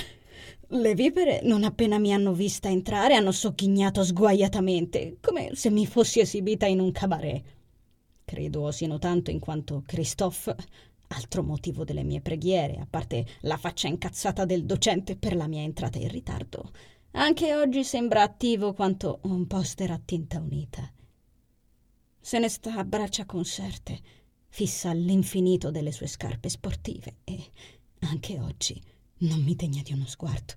Le 0.72 0.94
vipere, 0.96 1.42
non 1.44 1.64
appena 1.64 1.98
mi 1.98 2.14
hanno 2.14 2.34
vista 2.34 2.70
entrare, 2.70 3.16
hanno 3.16 3.32
socchignato 3.32 4.04
sguaiatamente, 4.04 5.18
come 5.22 5.52
se 5.54 5.70
mi 5.70 5.88
fossi 5.88 6.20
esibita 6.20 6.66
in 6.66 6.80
un 6.80 6.92
cabaret. 6.92 7.44
Credo 8.26 8.62
osino 8.64 9.00
tanto 9.00 9.32
in 9.32 9.40
quanto 9.40 9.82
Christophe, 9.86 10.56
altro 11.08 11.42
motivo 11.42 11.84
delle 11.84 12.04
mie 12.04 12.22
preghiere, 12.22 12.78
a 12.78 12.88
parte 12.88 13.26
la 13.42 13.58
faccia 13.58 13.88
incazzata 13.88 14.46
del 14.46 14.66
docente 14.66 15.16
per 15.16 15.36
la 15.36 15.48
mia 15.48 15.62
entrata 15.62 15.98
in 15.98 16.10
ritardo, 16.10 16.72
anche 17.12 17.56
oggi 17.56 17.84
sembra 17.84 18.24
attivo 18.24 18.74
quanto 18.74 19.20
un 19.24 19.48
poster 19.48 19.92
a 19.92 20.02
tinta 20.04 20.40
unita. 20.40 20.92
Se 22.20 22.40
ne 22.40 22.50
sta 22.50 22.76
a 22.76 22.84
braccia 22.84 23.26
conserte, 23.26 24.00
fissa 24.48 24.90
all'infinito 24.90 25.72
delle 25.72 25.92
sue 25.92 26.08
scarpe 26.08 26.50
sportive 26.50 27.18
e 27.24 27.50
anche 28.00 28.40
oggi 28.40 28.82
non 29.20 29.42
mi 29.42 29.56
degna 29.56 29.82
di 29.82 29.94
uno 29.94 30.06
sguardo. 30.06 30.54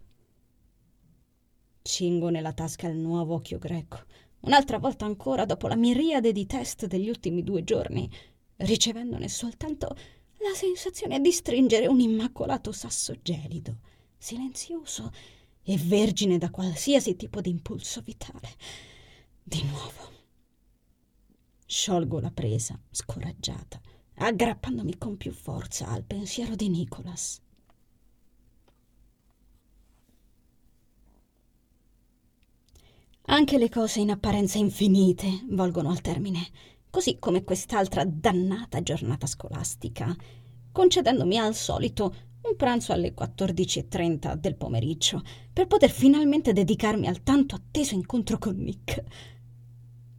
Cingo 1.83 2.29
nella 2.29 2.53
tasca 2.53 2.89
il 2.89 2.97
nuovo 2.97 3.35
occhio 3.35 3.59
greco 3.59 4.05
un'altra 4.43 4.79
volta 4.79 5.05
ancora 5.05 5.45
dopo 5.45 5.69
la 5.69 5.77
miriade 5.77 6.33
di 6.33 6.47
test 6.47 6.87
degli 6.87 7.09
ultimi 7.09 7.43
due 7.43 7.65
giorni, 7.65 8.11
ricevendone 8.57 9.29
soltanto 9.29 9.97
la 10.39 10.55
sensazione 10.55 11.21
di 11.21 11.31
stringere 11.31 11.87
un 11.87 12.01
immacolato 12.01 12.73
sasso 12.73 13.15
gelido, 13.23 13.79
silenzioso 14.17 15.13
e 15.65 15.77
vergine 15.77 16.39
da 16.39 16.51
qualsiasi 16.51 17.17
tipo 17.17 17.41
di 17.41 17.51
impulso 17.51 18.01
vitale. 18.01 18.51
Di 19.43 19.63
nuovo. 19.65 20.11
Sciolgo 21.67 22.21
la 22.21 22.31
presa, 22.31 22.79
scoraggiata, 22.91 23.81
aggrappandomi 24.15 24.99
con 24.99 25.17
più 25.17 25.33
forza 25.33 25.89
al 25.89 26.05
pensiero 26.05 26.55
di 26.55 26.69
Nicholas. 26.69 27.41
Anche 33.27 33.57
le 33.57 33.69
cose 33.69 34.01
in 34.01 34.11
apparenza 34.11 34.59
infinite 34.59 35.45
volgono 35.49 35.91
al 35.91 36.01
termine, 36.01 36.51
così 36.91 37.19
come 37.19 37.45
quest'altra 37.45 38.05
dannata 38.05 38.83
giornata 38.83 39.27
scolastica, 39.27 40.15
concedendomi 40.73 41.39
al 41.39 41.55
solito 41.55 42.15
un 42.53 42.57
pranzo 42.57 42.93
alle 42.93 43.15
14.30 43.15 44.35
del 44.35 44.57
pomeriggio 44.57 45.23
per 45.53 45.67
poter 45.67 45.91
finalmente 45.91 46.53
dedicarmi 46.53 47.07
al 47.07 47.23
tanto 47.23 47.55
atteso 47.55 47.95
incontro 47.95 48.37
con 48.37 48.57
Nick. 48.57 49.03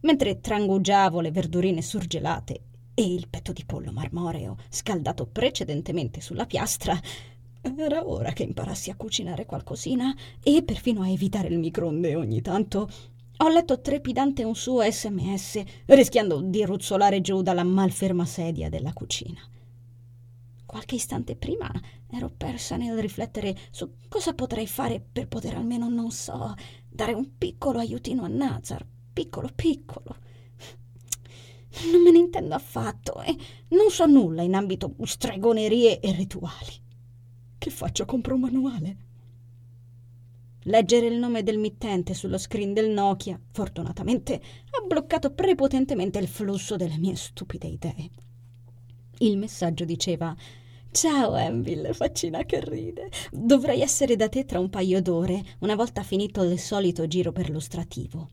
Mentre 0.00 0.40
trangugiavo 0.40 1.20
le 1.20 1.30
verdurine 1.30 1.80
surgelate 1.80 2.60
e 2.92 3.14
il 3.14 3.28
petto 3.28 3.52
di 3.52 3.64
pollo 3.64 3.92
marmoreo 3.92 4.56
scaldato 4.68 5.26
precedentemente 5.26 6.20
sulla 6.20 6.44
piastra, 6.44 7.00
era 7.76 8.06
ora 8.06 8.32
che 8.32 8.42
imparassi 8.42 8.90
a 8.90 8.96
cucinare 8.96 9.46
qualcosina 9.46 10.14
e 10.42 10.62
perfino 10.64 11.02
a 11.02 11.08
evitare 11.08 11.48
il 11.48 11.58
microonde 11.58 12.16
ogni 12.16 12.42
tanto. 12.42 12.90
Ho 13.38 13.48
letto 13.48 13.80
trepidante 13.80 14.42
un 14.42 14.56
suo 14.56 14.82
sms, 14.82 15.62
rischiando 15.86 16.40
di 16.40 16.64
ruzzolare 16.64 17.20
giù 17.20 17.42
dalla 17.42 17.64
malferma 17.64 18.24
sedia 18.24 18.68
della 18.68 18.92
cucina. 18.92 19.40
Qualche 20.74 20.96
istante 20.96 21.36
prima 21.36 21.70
ero 22.10 22.32
persa 22.36 22.76
nel 22.76 22.98
riflettere 22.98 23.56
su 23.70 23.94
cosa 24.08 24.34
potrei 24.34 24.66
fare 24.66 25.00
per 25.00 25.28
poter 25.28 25.54
almeno, 25.54 25.88
non 25.88 26.10
so, 26.10 26.52
dare 26.90 27.12
un 27.12 27.38
piccolo 27.38 27.78
aiutino 27.78 28.24
a 28.24 28.26
Nazar. 28.26 28.84
Piccolo, 29.12 29.50
piccolo. 29.54 30.16
Non 31.92 32.02
me 32.02 32.10
ne 32.10 32.18
intendo 32.18 32.56
affatto 32.56 33.22
e 33.22 33.36
non 33.68 33.88
so 33.88 34.06
nulla 34.06 34.42
in 34.42 34.56
ambito 34.56 34.96
stregonerie 35.00 36.00
e 36.00 36.10
rituali. 36.10 36.82
Che 37.56 37.70
faccio? 37.70 38.04
Compro 38.04 38.34
un 38.34 38.40
manuale? 38.40 38.96
Leggere 40.62 41.06
il 41.06 41.20
nome 41.20 41.44
del 41.44 41.58
mittente 41.58 42.14
sullo 42.14 42.36
screen 42.36 42.72
del 42.72 42.90
Nokia, 42.90 43.40
fortunatamente, 43.52 44.34
ha 44.70 44.84
bloccato 44.84 45.30
prepotentemente 45.34 46.18
il 46.18 46.26
flusso 46.26 46.74
delle 46.74 46.98
mie 46.98 47.14
stupide 47.14 47.68
idee. 47.68 48.10
Il 49.18 49.38
messaggio 49.38 49.84
diceva 49.84 50.34
Ciao 50.94 51.32
Anvil, 51.32 51.92
faccina 51.92 52.44
che 52.44 52.60
ride. 52.60 53.10
Dovrei 53.32 53.80
essere 53.80 54.14
da 54.14 54.28
te 54.28 54.44
tra 54.44 54.60
un 54.60 54.70
paio 54.70 55.02
d'ore, 55.02 55.42
una 55.58 55.74
volta 55.74 56.04
finito 56.04 56.44
il 56.44 56.56
solito 56.56 57.08
giro 57.08 57.32
perlustrativo. 57.32 58.28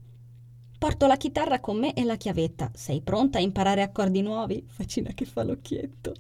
Porto 0.78 1.08
la 1.08 1.17
chitarra 1.17 1.60
con 1.60 1.80
me 1.80 1.95
e 1.95 2.04
la 2.04 2.17
chiavetta. 2.17 2.69
Sei 2.76 3.02
pronta 3.02 3.39
a 3.39 3.41
imparare 3.41 3.82
accordi 3.82 4.21
nuovi? 4.21 4.63
Faccina 4.67 5.10
che 5.15 5.26
fa 5.26 5.41
l'occhietto. 5.41 6.13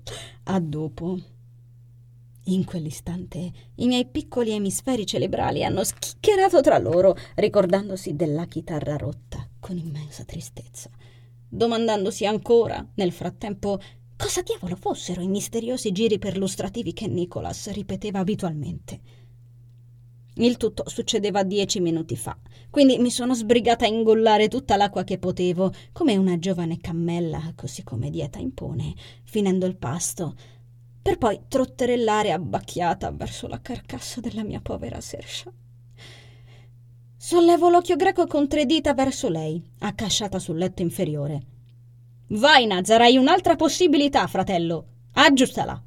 A 0.45 0.59
dopo. 0.59 1.19
In 2.45 2.65
quell'istante 2.65 3.51
i 3.75 3.85
miei 3.85 4.07
piccoli 4.07 4.49
emisferi 4.49 5.05
cerebrali 5.05 5.63
hanno 5.63 5.83
schiccherato 5.83 6.59
tra 6.61 6.79
loro, 6.79 7.15
ricordandosi 7.35 8.15
della 8.15 8.45
chitarra 8.45 8.97
rotta 8.97 9.47
con 9.59 9.77
immensa 9.77 10.23
tristezza, 10.23 10.89
domandandosi 11.47 12.25
ancora, 12.25 12.83
nel 12.95 13.11
frattempo, 13.11 13.79
cosa 14.21 14.43
diavolo 14.43 14.75
fossero 14.75 15.21
i 15.21 15.27
misteriosi 15.27 15.91
giri 15.91 16.19
perlustrativi 16.19 16.93
che 16.93 17.07
Nicholas 17.07 17.71
ripeteva 17.71 18.19
abitualmente. 18.19 18.99
Il 20.35 20.57
tutto 20.57 20.87
succedeva 20.87 21.41
dieci 21.41 21.79
minuti 21.79 22.15
fa, 22.15 22.37
quindi 22.69 22.99
mi 22.99 23.09
sono 23.09 23.33
sbrigata 23.33 23.85
a 23.85 23.87
ingollare 23.87 24.47
tutta 24.47 24.75
l'acqua 24.75 25.03
che 25.03 25.17
potevo, 25.17 25.73
come 25.91 26.17
una 26.17 26.37
giovane 26.37 26.77
cammella, 26.79 27.53
così 27.55 27.81
come 27.83 28.11
dieta 28.11 28.37
impone, 28.37 28.93
finendo 29.23 29.65
il 29.65 29.75
pasto 29.75 30.35
per 31.01 31.17
poi 31.17 31.41
trotterellare 31.47 32.31
abbacchiata 32.31 33.09
verso 33.11 33.47
la 33.47 33.59
carcassa 33.59 34.21
della 34.21 34.43
mia 34.43 34.61
povera 34.61 35.01
Sersha. 35.01 35.51
Sollevo 37.17 37.69
l'occhio 37.69 37.95
greco 37.95 38.27
con 38.27 38.47
tre 38.47 38.67
dita 38.67 38.93
verso 38.93 39.29
lei, 39.29 39.59
accasciata 39.79 40.37
sul 40.37 40.57
letto 40.57 40.83
inferiore. 40.83 41.50
Vai, 42.33 42.65
Nazar, 42.65 43.01
hai 43.01 43.17
un'altra 43.17 43.57
possibilità, 43.57 44.25
fratello. 44.25 44.85
Aggiustala. 45.13 45.83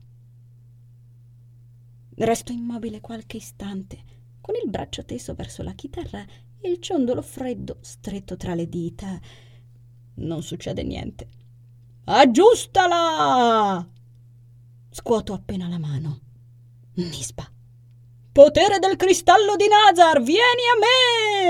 Resto 2.17 2.53
immobile 2.53 3.01
qualche 3.01 3.39
istante, 3.39 4.03
con 4.43 4.55
il 4.63 4.69
braccio 4.69 5.07
teso 5.07 5.33
verso 5.33 5.63
la 5.63 5.73
chitarra 5.73 6.23
e 6.61 6.69
il 6.69 6.81
ciondolo 6.81 7.23
freddo 7.23 7.79
stretto 7.81 8.37
tra 8.37 8.55
le 8.55 8.69
dita. 8.69 9.19
Non 10.17 10.43
succede 10.43 10.83
niente. 10.83 11.29
Aggiustala! 12.05 13.89
Scuoto 14.91 15.33
appena 15.33 15.67
la 15.67 15.79
mano. 15.79 16.21
Nisba. 16.97 17.51
Potere 18.33 18.79
del 18.81 18.97
cristallo 18.97 19.57
di 19.57 19.67
Nazar, 19.67 20.21
vieni 20.21 20.43
a 20.43 20.79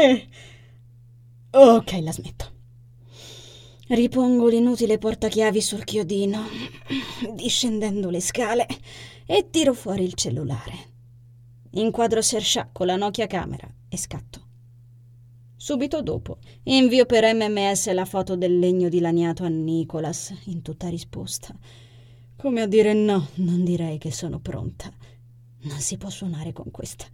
me! 0.09 0.29
Ok, 1.51 1.99
la 2.01 2.13
smetto. 2.13 2.54
Ripongo 3.89 4.49
l'inutile 4.49 4.99
portachiavi 4.99 5.61
sul 5.61 5.85
chiodino, 5.85 6.43
discendendo 7.35 8.11
le 8.11 8.21
scale, 8.21 8.67
e 9.27 9.49
tiro 9.51 9.75
fuori 9.75 10.05
il 10.05 10.15
cellulare. 10.15 10.93
Inquadro 11.73 12.23
Sersha 12.23 12.69
con 12.73 12.87
la 12.87 12.97
Nokia 12.97 13.27
camera 13.27 13.69
e 13.89 13.97
scatto. 13.97 14.43
Subito 15.57 16.03
dopo 16.03 16.39
invio 16.65 17.07
per 17.07 17.25
MMS 17.35 17.93
la 17.93 18.05
foto 18.05 18.37
del 18.37 18.59
legno 18.59 18.89
dilaniato 18.89 19.45
a 19.45 19.49
Nicholas 19.49 20.35
in 20.45 20.63
tutta 20.63 20.89
risposta 20.89 21.57
come 22.45 22.61
a 22.61 22.67
dire 22.67 22.93
no, 22.93 23.29
non 23.37 23.65
direi 23.65 23.97
che 23.97 24.13
sono 24.13 24.39
pronta. 24.39 24.93
Non 25.63 25.79
si 25.79 25.97
può 25.97 26.11
suonare 26.11 26.53
con 26.53 26.71
questa. 26.71 27.07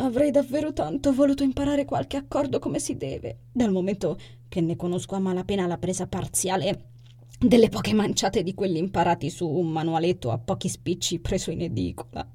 Avrei 0.00 0.30
davvero 0.30 0.72
tanto 0.72 1.12
voluto 1.12 1.42
imparare 1.42 1.84
qualche 1.84 2.16
accordo 2.16 2.60
come 2.60 2.78
si 2.78 2.96
deve, 2.96 3.38
dal 3.50 3.72
momento 3.72 4.16
che 4.48 4.60
ne 4.60 4.76
conosco 4.76 5.16
a 5.16 5.18
malapena 5.18 5.66
la 5.66 5.76
presa 5.76 6.06
parziale 6.06 6.90
delle 7.38 7.68
poche 7.68 7.94
manciate 7.94 8.44
di 8.44 8.54
quelli 8.54 8.78
imparati 8.78 9.28
su 9.28 9.48
un 9.48 9.68
manualetto 9.68 10.30
a 10.30 10.38
pochi 10.38 10.68
spicci 10.68 11.18
preso 11.18 11.50
in 11.50 11.62
edicola. 11.62 12.26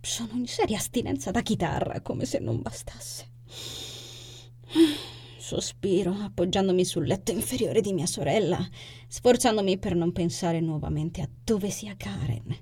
sono 0.00 0.32
in 0.34 0.46
seria 0.46 0.78
astinenza 0.78 1.30
da 1.30 1.42
chitarra, 1.42 2.00
come 2.00 2.24
se 2.24 2.38
non 2.38 2.62
bastasse. 2.62 3.28
Sospiro, 5.36 6.12
appoggiandomi 6.12 6.84
sul 6.84 7.06
letto 7.06 7.30
inferiore 7.30 7.82
di 7.82 7.92
mia 7.92 8.06
sorella, 8.06 8.58
sforzandomi 9.06 9.78
per 9.78 9.94
non 9.94 10.12
pensare 10.12 10.60
nuovamente 10.60 11.20
a 11.20 11.28
dove 11.44 11.68
sia 11.68 11.94
Karen, 11.96 12.56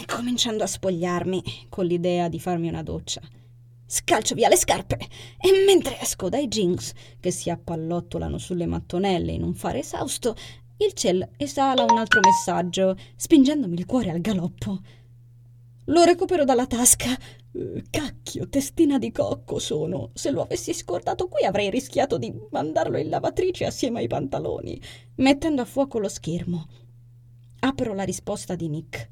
e 0.00 0.04
cominciando 0.06 0.62
a 0.64 0.66
spogliarmi 0.66 1.66
con 1.68 1.86
l'idea 1.86 2.28
di 2.28 2.40
farmi 2.40 2.68
una 2.68 2.82
doccia. 2.82 3.20
Scalcio 3.86 4.34
via 4.34 4.48
le 4.48 4.56
scarpe 4.56 4.96
e 4.96 5.64
mentre 5.66 6.00
esco 6.00 6.28
dai 6.28 6.48
jeans 6.48 6.92
che 7.20 7.30
si 7.30 7.50
appallottolano 7.50 8.38
sulle 8.38 8.66
mattonelle 8.66 9.32
in 9.32 9.42
un 9.42 9.54
fare 9.54 9.80
esausto, 9.80 10.34
il 10.78 10.92
ciel 10.94 11.28
esala 11.36 11.84
un 11.84 11.98
altro 11.98 12.20
messaggio, 12.20 12.96
spingendomi 13.14 13.78
il 13.78 13.86
cuore 13.86 14.10
al 14.10 14.20
galoppo. 14.20 14.80
Lo 15.88 16.02
recupero 16.02 16.44
dalla 16.44 16.66
tasca. 16.66 17.16
Cacchio, 17.90 18.48
testina 18.48 18.98
di 18.98 19.12
cocco 19.12 19.58
sono. 19.58 20.10
Se 20.14 20.30
lo 20.30 20.42
avessi 20.42 20.72
scordato 20.72 21.28
qui 21.28 21.44
avrei 21.44 21.70
rischiato 21.70 22.18
di 22.18 22.34
mandarlo 22.50 22.98
in 22.98 23.10
lavatrice 23.10 23.66
assieme 23.66 24.00
ai 24.00 24.08
pantaloni, 24.08 24.80
mettendo 25.16 25.62
a 25.62 25.66
fuoco 25.66 25.98
lo 25.98 26.08
schermo. 26.08 26.66
Apro 27.60 27.94
la 27.94 28.02
risposta 28.02 28.56
di 28.56 28.68
Nick. 28.68 29.10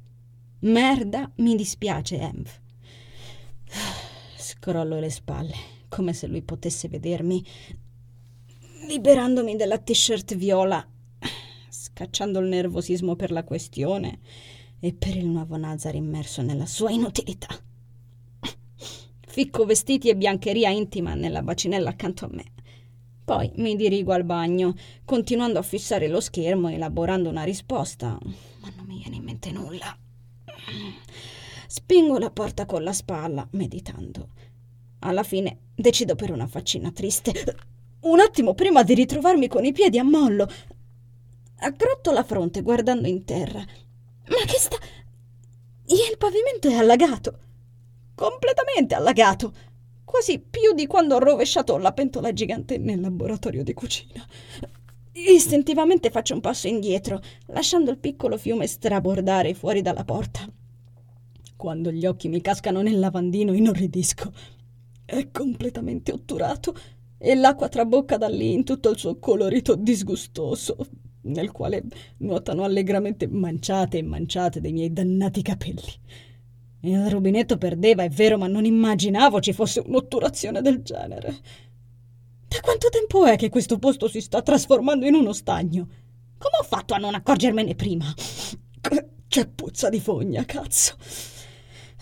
Merda, 0.63 1.29
mi 1.39 1.57
dispiace, 1.57 2.21
Env. 2.21 2.49
Scrollo 4.37 5.01
le 5.01 5.11
spalle, 5.11 5.55
come 5.89 6.13
se 6.13 6.29
lui 6.29 6.43
potesse 6.43 6.87
vedermi, 6.87 7.45
liberandomi 8.87 9.57
della 9.57 9.79
t-shirt 9.79 10.37
viola, 10.37 10.87
scacciando 11.69 12.39
il 12.39 12.47
nervosismo 12.47 13.17
per 13.17 13.33
la 13.33 13.43
questione 13.43 14.21
e 14.79 14.93
per 14.93 15.17
il 15.17 15.27
nuovo 15.27 15.57
Nazar 15.57 15.97
immerso 15.97 16.43
nella 16.43 16.67
sua 16.67 16.93
inutilità. 16.93 17.49
Ficco 19.27 19.65
vestiti 19.65 20.11
e 20.11 20.17
biancheria 20.17 20.71
intima 20.71 21.15
nella 21.15 21.43
bacinella 21.43 21.91
accanto 21.91 22.27
a 22.27 22.31
me. 22.31 22.45
Poi 23.25 23.51
mi 23.57 23.75
dirigo 23.75 24.13
al 24.13 24.25
bagno, 24.25 24.77
continuando 25.05 25.59
a 25.59 25.63
fissare 25.63 26.07
lo 26.07 26.21
schermo, 26.21 26.69
elaborando 26.69 27.31
una 27.31 27.43
risposta, 27.43 28.17
ma 28.61 28.73
non 28.77 28.87
mi 28.87 28.99
viene 28.99 29.17
in 29.17 29.25
mente 29.25 29.51
nulla. 29.51 29.97
Spingo 31.75 32.19
la 32.19 32.31
porta 32.31 32.67
con 32.67 32.83
la 32.83 32.93
spalla, 32.93 33.49
meditando. 33.53 34.29
Alla 34.99 35.23
fine 35.23 35.61
decido 35.75 36.15
per 36.15 36.31
una 36.31 36.47
faccina 36.47 36.93
triste. 36.93 37.33
Un 38.01 38.21
attimo 38.21 38.53
prima 38.53 38.83
di 38.83 38.93
ritrovarmi 38.93 39.49
con 39.49 39.65
i 39.65 39.73
piedi 39.73 39.99
a 39.99 40.05
mollo. 40.05 40.47
Aggrotto 41.61 42.13
la 42.13 42.25
fronte 42.25 42.61
guardando 42.61 43.09
in 43.09 43.25
terra 43.25 43.61
ma 43.61 44.45
che 44.45 44.59
sta... 44.59 44.77
Il 45.87 46.19
pavimento 46.19 46.69
è 46.69 46.75
allagato. 46.75 47.39
Completamente 48.15 48.95
allagato. 48.95 49.55
Quasi 50.05 50.41
più 50.41 50.75
di 50.75 50.87
quando 50.87 51.15
ho 51.15 51.21
rovesciato 51.21 51.79
la 51.79 51.95
pentola 51.95 52.35
gigante 52.35 52.77
nel 52.77 53.01
laboratorio 53.01 53.65
di 53.65 53.73
cucina. 53.73 54.23
Istintivamente 55.13 56.11
faccio 56.11 56.35
un 56.35 56.43
passo 56.43 56.69
indietro, 56.69 57.19
lasciando 57.47 57.91
il 57.91 57.97
piccolo 57.97 58.37
fiume 58.37 58.67
strabordare 58.67 59.55
fuori 59.55 59.81
dalla 59.81 60.05
porta. 60.05 60.47
Quando 61.63 61.93
gli 61.93 62.07
occhi 62.07 62.27
mi 62.27 62.41
cascano 62.41 62.83
nel 62.83 62.99
lavandino 62.99 63.53
inorridisco. 63.53 64.33
È 65.05 65.31
completamente 65.31 66.11
otturato 66.11 66.75
e 67.17 67.37
l'acqua 67.37 67.69
trabocca 67.69 68.17
da 68.17 68.27
lì 68.27 68.53
in 68.53 68.65
tutto 68.65 68.91
il 68.91 68.99
suo 68.99 69.21
colorito 69.21 69.77
disgustoso, 69.77 70.77
nel 71.21 71.53
quale 71.53 71.85
nuotano 72.17 72.65
allegramente 72.65 73.29
manciate 73.29 73.99
e 73.99 74.03
manciate 74.03 74.61
dei 74.61 74.73
miei 74.73 74.93
dannati 74.93 75.41
capelli. 75.43 75.93
Il 76.81 77.09
rubinetto 77.09 77.57
perdeva, 77.59 78.03
è 78.03 78.09
vero, 78.09 78.39
ma 78.39 78.49
non 78.49 78.65
immaginavo 78.65 79.39
ci 79.39 79.53
fosse 79.53 79.85
un'otturazione 79.87 80.63
del 80.63 80.83
genere. 80.83 81.37
Da 82.49 82.59
quanto 82.61 82.89
tempo 82.89 83.25
è 83.25 83.37
che 83.37 83.51
questo 83.51 83.79
posto 83.79 84.09
si 84.09 84.21
sta 84.21 84.43
trasformando 84.43 85.07
in 85.07 85.15
uno 85.15 85.33
stagno? 85.33 85.87
Come 86.39 86.57
ho 86.61 86.65
fatto 86.65 86.95
a 86.95 86.99
non 86.99 87.15
accorgermene 87.15 87.77
prima? 87.77 88.13
Che 89.29 89.47
puzza 89.47 89.89
di 89.89 90.01
fogna, 90.01 90.45
cazzo! 90.45 90.97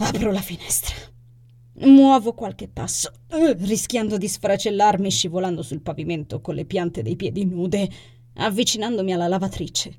Apro 0.03 0.33
la 0.33 0.41
finestra. 0.41 0.95
Muovo 1.83 2.33
qualche 2.33 2.69
passo, 2.69 3.13
rischiando 3.29 4.17
di 4.17 4.29
sfracellarmi 4.29 5.11
scivolando 5.11 5.63
sul 5.63 5.83
pavimento 5.83 6.41
con 6.41 6.55
le 6.55 6.65
piante 6.65 7.03
dei 7.03 7.17
piedi 7.17 7.45
nude 7.45 7.89
avvicinandomi 8.35 9.13
alla 9.13 9.29
lavatrice. 9.29 9.99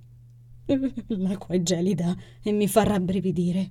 L'acqua 1.07 1.53
è 1.53 1.61
gelida 1.61 2.15
e 2.41 2.51
mi 2.51 2.67
fa 2.67 2.83
rabbrividire. 2.83 3.69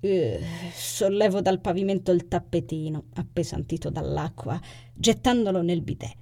Uh, 0.00 0.38
sollevo 0.72 1.42
dal 1.42 1.60
pavimento 1.60 2.12
il 2.12 2.28
tappetino, 2.28 3.04
appesantito 3.14 3.90
dall'acqua, 3.90 4.58
gettandolo 4.94 5.60
nel 5.60 5.82
bidet. 5.82 6.16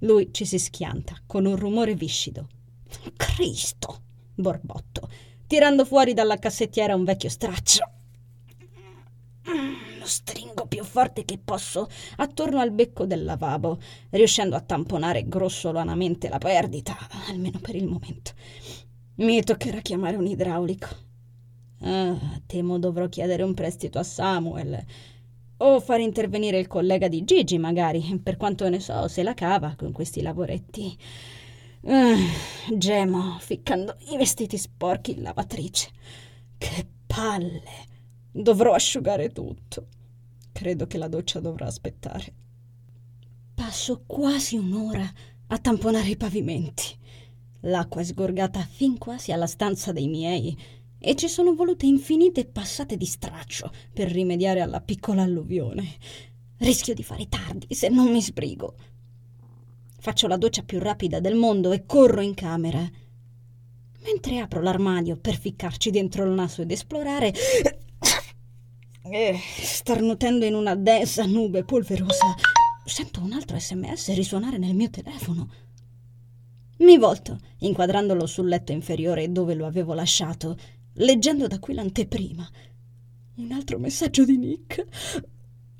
Lui 0.00 0.28
ci 0.32 0.44
si 0.44 0.60
schianta 0.60 1.16
con 1.26 1.46
un 1.46 1.56
rumore 1.56 1.94
viscido. 1.94 2.48
Cristo! 3.16 4.02
borbotto, 4.36 5.08
tirando 5.46 5.84
fuori 5.84 6.12
dalla 6.14 6.36
cassettiera 6.36 6.94
un 6.94 7.04
vecchio 7.04 7.28
straccio. 7.28 7.95
Lo 9.98 10.06
stringo 10.06 10.66
più 10.66 10.82
forte 10.82 11.24
che 11.24 11.38
posso 11.38 11.88
attorno 12.16 12.58
al 12.60 12.72
becco 12.72 13.06
del 13.06 13.24
lavabo, 13.24 13.78
riuscendo 14.10 14.56
a 14.56 14.60
tamponare 14.60 15.28
grossolanamente 15.28 16.28
la 16.28 16.38
perdita, 16.38 16.96
almeno 17.28 17.60
per 17.60 17.76
il 17.76 17.86
momento. 17.86 18.32
Mi 19.16 19.42
toccherà 19.42 19.80
chiamare 19.80 20.16
un 20.16 20.26
idraulico. 20.26 20.88
Ah, 21.82 22.40
temo 22.46 22.78
dovrò 22.78 23.08
chiedere 23.08 23.42
un 23.42 23.54
prestito 23.54 23.98
a 23.98 24.02
Samuel. 24.02 24.84
O 25.58 25.80
far 25.80 26.00
intervenire 26.00 26.58
il 26.58 26.66
collega 26.66 27.08
di 27.08 27.24
Gigi, 27.24 27.56
magari, 27.58 28.20
per 28.22 28.36
quanto 28.36 28.68
ne 28.68 28.80
so, 28.80 29.08
se 29.08 29.22
la 29.22 29.34
cava 29.34 29.74
con 29.76 29.92
questi 29.92 30.22
lavoretti. 30.22 30.98
Ah, 31.86 32.16
gemo, 32.74 33.38
ficcando 33.38 33.96
i 34.10 34.16
vestiti 34.16 34.58
sporchi 34.58 35.12
in 35.12 35.22
lavatrice. 35.22 35.90
Che 36.58 36.86
palle! 37.06 37.94
Dovrò 38.38 38.74
asciugare 38.74 39.30
tutto. 39.30 39.86
Credo 40.52 40.86
che 40.86 40.98
la 40.98 41.08
doccia 41.08 41.40
dovrà 41.40 41.64
aspettare. 41.64 42.34
Passo 43.54 44.02
quasi 44.06 44.56
un'ora 44.56 45.10
a 45.46 45.58
tamponare 45.58 46.10
i 46.10 46.16
pavimenti. 46.18 46.84
L'acqua 47.60 48.02
è 48.02 48.04
sgorgata 48.04 48.60
fin 48.60 48.98
quasi 48.98 49.32
alla 49.32 49.46
stanza 49.46 49.90
dei 49.90 50.06
miei 50.06 50.54
e 50.98 51.14
ci 51.14 51.28
sono 51.28 51.54
volute 51.54 51.86
infinite 51.86 52.44
passate 52.44 52.98
di 52.98 53.06
straccio 53.06 53.72
per 53.90 54.10
rimediare 54.10 54.60
alla 54.60 54.82
piccola 54.82 55.22
alluvione. 55.22 55.94
Rischio 56.58 56.92
di 56.92 57.02
fare 57.02 57.30
tardi 57.30 57.74
se 57.74 57.88
non 57.88 58.12
mi 58.12 58.20
sbrigo. 58.20 58.74
Faccio 59.98 60.26
la 60.26 60.36
doccia 60.36 60.62
più 60.62 60.78
rapida 60.78 61.20
del 61.20 61.36
mondo 61.36 61.72
e 61.72 61.86
corro 61.86 62.20
in 62.20 62.34
camera. 62.34 62.86
Mentre 64.02 64.38
apro 64.38 64.60
l'armadio 64.60 65.16
per 65.16 65.38
ficcarci 65.38 65.90
dentro 65.90 66.22
il 66.24 66.32
naso 66.32 66.60
ed 66.60 66.70
esplorare, 66.70 67.32
eh, 69.10 69.38
starnutendo 69.38 70.44
in 70.44 70.54
una 70.54 70.74
densa 70.74 71.24
nube 71.24 71.64
polverosa, 71.64 72.34
sento 72.84 73.20
un 73.20 73.32
altro 73.32 73.58
sms 73.58 74.14
risuonare 74.14 74.58
nel 74.58 74.74
mio 74.74 74.90
telefono. 74.90 75.48
Mi 76.78 76.98
volto, 76.98 77.38
inquadrandolo 77.58 78.26
sul 78.26 78.48
letto 78.48 78.72
inferiore 78.72 79.32
dove 79.32 79.54
lo 79.54 79.66
avevo 79.66 79.94
lasciato, 79.94 80.56
leggendo 80.94 81.46
da 81.46 81.58
qui 81.58 81.74
l'anteprima. 81.74 82.48
Un 83.36 83.52
altro 83.52 83.78
messaggio 83.78 84.24
di 84.24 84.36
Nick. 84.36 84.84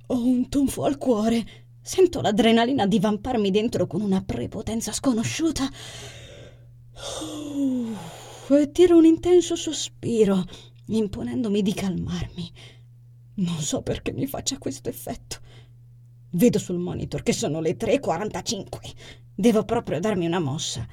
Ho 0.07 0.25
un 0.25 0.49
tonfo 0.49 0.85
al 0.85 0.99
cuore. 0.99 1.65
Sento 1.83 2.21
l'adrenalina 2.21 2.87
divamparmi 2.87 3.51
dentro 3.51 3.87
con 3.87 4.01
una 4.01 4.23
prepotenza 4.23 4.93
sconosciuta. 4.93 5.69
Uh, 7.21 7.95
e 8.55 8.73
tiro 8.73 8.97
un 8.97 9.05
intenso 9.05 9.55
sospiro, 9.55 10.45
imponendomi 10.87 11.63
di 11.63 11.75
calmarmi. 11.75 12.53
Non 13.37 13.61
so 13.61 13.83
perché 13.83 14.13
mi 14.13 14.27
faccia 14.27 14.59
questo 14.59 14.89
effetto. 14.89 15.39
Vedo 16.31 16.59
sul 16.59 16.79
monitor 16.79 17.23
che 17.23 17.33
sono 17.33 17.61
le 17.61 17.77
3.45. 17.77 18.67
Devo 19.35 19.65
proprio 19.65 20.01
darmi 20.01 20.27
una 20.27 20.39
mossa. 20.39 20.87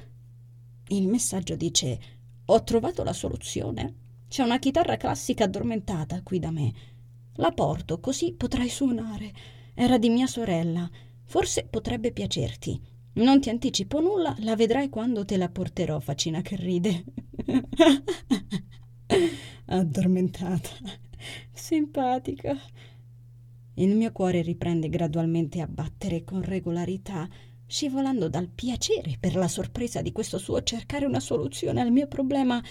Il 0.88 1.08
messaggio 1.08 1.56
dice: 1.56 2.00
Ho 2.46 2.64
trovato 2.64 3.04
la 3.04 3.14
soluzione. 3.14 4.02
C'è 4.28 4.44
una 4.44 4.60
chitarra 4.60 4.98
classica 4.98 5.46
addormentata 5.46 6.22
qui 6.22 6.40
da 6.40 6.52
me. 6.52 6.74
La 7.36 7.52
porto 7.52 8.00
così 8.00 8.34
potrai 8.34 8.68
suonare. 8.68 9.32
Era 9.74 9.98
di 9.98 10.10
mia 10.10 10.28
sorella. 10.28 10.90
Forse 11.24 11.66
potrebbe 11.66 12.12
piacerti. 12.12 12.82
Non 13.14 13.40
ti 13.40 13.50
anticipo 13.50 14.02
nulla, 14.02 14.36
la 14.40 14.56
vedrai 14.56 14.90
quando 14.90 15.24
te 15.24 15.38
la 15.38 15.50
porterò, 15.50 16.00
faccina 16.00 16.42
che 16.42 16.56
ride. 16.56 17.04
addormentata. 19.68 20.70
Simpatica. 21.52 22.58
Il 23.76 23.96
mio 23.96 24.12
cuore 24.12 24.42
riprende 24.42 24.90
gradualmente 24.90 25.62
a 25.62 25.68
battere 25.68 26.24
con 26.24 26.42
regolarità, 26.44 27.28
scivolando 27.66 28.30
dal 28.30 28.50
piacere 28.50 29.18
per 29.20 29.36
la 29.36 29.48
sorpresa 29.48 30.02
di 30.02 30.12
questo 30.12 30.38
suo 30.38 30.62
cercare 30.64 31.06
una 31.06 31.20
soluzione 31.20 31.82
al 31.82 31.92
mio 31.92 32.08
problema 32.08 32.64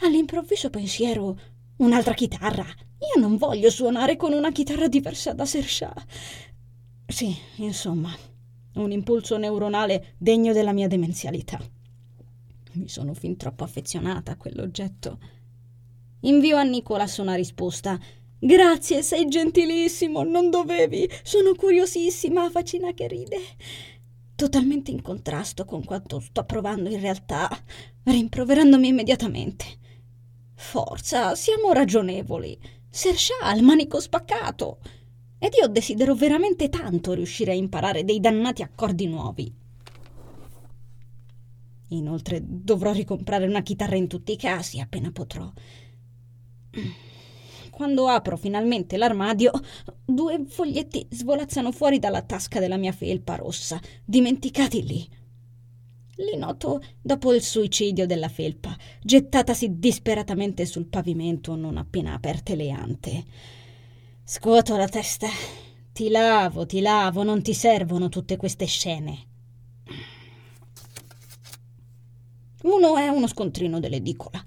all'improvviso 0.00 0.68
pensiero 0.68 1.38
un'altra 1.76 2.14
chitarra, 2.14 2.64
Io 2.64 3.20
non 3.20 3.36
voglio 3.36 3.68
suonare 3.68 4.16
con 4.16 4.32
una 4.32 4.52
chitarra 4.52 4.86
diversa 4.86 5.32
da 5.32 5.44
Sersha. 5.44 5.92
Sì, 7.06 7.36
insomma, 7.56 8.14
un 8.74 8.92
impulso 8.92 9.36
neuronale 9.36 10.14
degno 10.18 10.52
della 10.52 10.72
mia 10.72 10.86
demenzialità. 10.86 11.58
Mi 12.74 12.88
sono 12.88 13.12
fin 13.14 13.36
troppo 13.36 13.64
affezionata 13.64 14.32
a 14.32 14.36
quell'oggetto. 14.36 15.18
Invio 16.22 16.56
a 16.56 16.62
Nicolas 16.62 17.18
una 17.18 17.34
risposta. 17.34 17.98
Grazie, 18.38 19.02
sei 19.02 19.28
gentilissimo, 19.28 20.22
non 20.22 20.50
dovevi. 20.50 21.08
Sono 21.22 21.54
curiosissima, 21.54 22.50
faccina 22.50 22.92
che 22.92 23.08
ride. 23.08 23.38
Totalmente 24.36 24.90
in 24.90 25.02
contrasto 25.02 25.64
con 25.64 25.84
quanto 25.84 26.20
sto 26.20 26.44
provando 26.44 26.90
in 26.90 27.00
realtà, 27.00 27.48
rimproverandomi 28.04 28.88
immediatamente. 28.88 29.64
Forza, 30.54 31.34
siamo 31.34 31.72
ragionevoli. 31.72 32.58
Sersha 32.88 33.34
ha 33.42 33.54
il 33.54 33.64
manico 33.64 34.00
spaccato. 34.00 34.78
Ed 35.38 35.54
io 35.60 35.66
desidero 35.66 36.14
veramente 36.14 36.68
tanto 36.68 37.14
riuscire 37.14 37.50
a 37.50 37.54
imparare 37.54 38.04
dei 38.04 38.20
dannati 38.20 38.62
accordi 38.62 39.06
nuovi. 39.06 39.52
Inoltre 41.88 42.40
dovrò 42.44 42.92
ricomprare 42.92 43.46
una 43.46 43.62
chitarra 43.62 43.96
in 43.96 44.06
tutti 44.06 44.32
i 44.32 44.36
casi 44.36 44.78
appena 44.78 45.10
potrò. 45.10 45.50
Quando 47.70 48.06
apro 48.06 48.36
finalmente 48.36 48.96
l'armadio, 48.96 49.50
due 50.04 50.44
foglietti 50.46 51.06
svolazzano 51.10 51.72
fuori 51.72 51.98
dalla 51.98 52.22
tasca 52.22 52.60
della 52.60 52.76
mia 52.76 52.92
felpa 52.92 53.36
rossa, 53.36 53.80
dimenticati 54.04 54.86
lì. 54.86 55.08
Li 56.16 56.36
noto 56.36 56.82
dopo 57.00 57.32
il 57.32 57.42
suicidio 57.42 58.06
della 58.06 58.28
felpa, 58.28 58.76
gettatasi 59.02 59.78
disperatamente 59.78 60.66
sul 60.66 60.86
pavimento 60.86 61.56
non 61.56 61.78
appena 61.78 62.12
aperte 62.12 62.54
le 62.54 62.70
ante. 62.70 63.24
Scuoto 64.22 64.76
la 64.76 64.88
testa. 64.88 65.28
Ti 65.92 66.08
lavo, 66.08 66.64
ti 66.64 66.80
lavo, 66.80 67.22
non 67.22 67.42
ti 67.42 67.52
servono 67.52 68.08
tutte 68.08 68.36
queste 68.36 68.66
scene. 68.66 69.26
Uno 72.62 72.96
è 72.96 73.08
uno 73.08 73.26
scontrino 73.26 73.80
dell'edicola, 73.80 74.42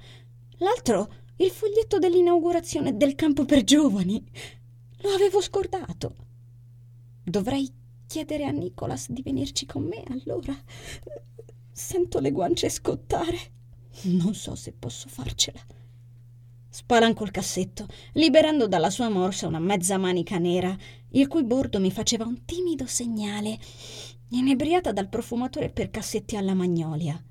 l'altro 0.59 1.09
il 1.37 1.49
foglietto 1.49 1.99
dell'inaugurazione 1.99 2.95
del 2.95 3.15
campo 3.15 3.45
per 3.45 3.63
giovani. 3.63 4.23
Lo 4.99 5.09
avevo 5.09 5.41
scordato. 5.41 6.15
Dovrei 7.23 7.71
chiedere 8.07 8.45
a 8.45 8.51
Nicolas 8.51 9.09
di 9.09 9.21
venirci 9.21 9.65
con 9.65 9.83
me 9.83 10.03
allora. 10.09 10.55
Sento 11.71 12.19
le 12.19 12.31
guance 12.31 12.69
scottare. 12.69 13.37
Non 14.03 14.33
so 14.33 14.55
se 14.55 14.71
posso 14.71 15.09
farcela. 15.09 15.59
Spalanco 16.69 17.23
il 17.23 17.31
cassetto, 17.31 17.87
liberando 18.13 18.67
dalla 18.67 18.89
sua 18.89 19.07
morsa 19.07 19.47
una 19.47 19.59
mezza 19.59 19.97
manica 19.97 20.37
nera, 20.37 20.75
il 21.11 21.27
cui 21.27 21.45
bordo 21.45 21.79
mi 21.79 21.89
faceva 21.89 22.25
un 22.25 22.43
timido 22.43 22.85
segnale, 22.85 23.57
inebriata 24.29 24.91
dal 24.91 25.07
profumatore 25.07 25.69
per 25.69 25.89
cassetti 25.89 26.35
alla 26.35 26.53
magnolia. 26.53 27.21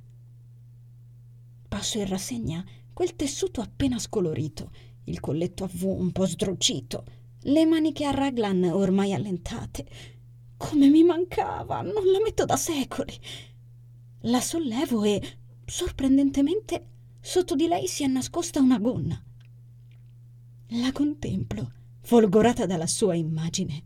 Passo 1.69 1.99
in 1.99 2.09
rassegna 2.09 2.65
quel 2.95 3.17
tessuto 3.17 3.61
appena 3.61 3.99
scolorito, 3.99 4.71
il 5.05 5.21
colletto 5.21 5.65
a 5.65 5.71
V 5.71 5.83
un 5.83 6.13
po' 6.13 6.25
sdrucito, 6.25 7.05
le 7.41 7.67
maniche 7.67 8.07
a 8.07 8.13
raglan 8.13 8.65
ormai 8.65 9.13
allentate. 9.13 9.87
Come 10.57 10.89
mi 10.89 11.03
mancava, 11.03 11.83
non 11.83 12.11
la 12.11 12.21
metto 12.25 12.47
da 12.47 12.57
secoli. 12.57 13.13
La 14.21 14.41
sollevo 14.41 15.03
e, 15.03 15.21
sorprendentemente, 15.67 16.87
sotto 17.21 17.55
di 17.55 17.67
lei 17.67 17.87
si 17.87 18.05
è 18.05 18.07
nascosta 18.07 18.61
una 18.61 18.79
gonna. 18.79 19.23
La 20.69 20.93
contemplo, 20.93 21.71
folgorata 22.01 22.65
dalla 22.65 22.87
sua 22.87 23.15
immagine. 23.15 23.83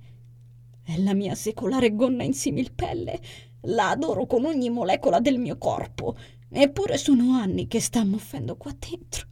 È 0.82 0.96
la 0.98 1.14
mia 1.14 1.34
secolare 1.34 1.94
gonna 1.94 2.22
in 2.22 2.34
similpelle. 2.34 3.20
La 3.62 3.90
adoro 3.90 4.26
con 4.26 4.44
ogni 4.44 4.70
molecola 4.70 5.18
del 5.18 5.38
mio 5.38 5.58
corpo. 5.58 6.16
Eppure 6.50 6.96
sono 6.96 7.34
anni 7.34 7.66
che 7.66 7.80
sta 7.80 8.04
muffendo 8.04 8.56
qua 8.56 8.74
dentro. 8.78 9.26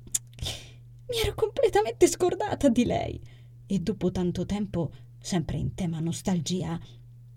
Mi 1.08 1.18
ero 1.22 1.34
completamente 1.34 2.06
scordata 2.06 2.68
di 2.68 2.84
lei. 2.84 3.20
E 3.66 3.78
dopo 3.78 4.10
tanto 4.10 4.44
tempo, 4.44 4.90
sempre 5.18 5.56
in 5.56 5.74
tema 5.74 5.98
nostalgia, 6.00 6.78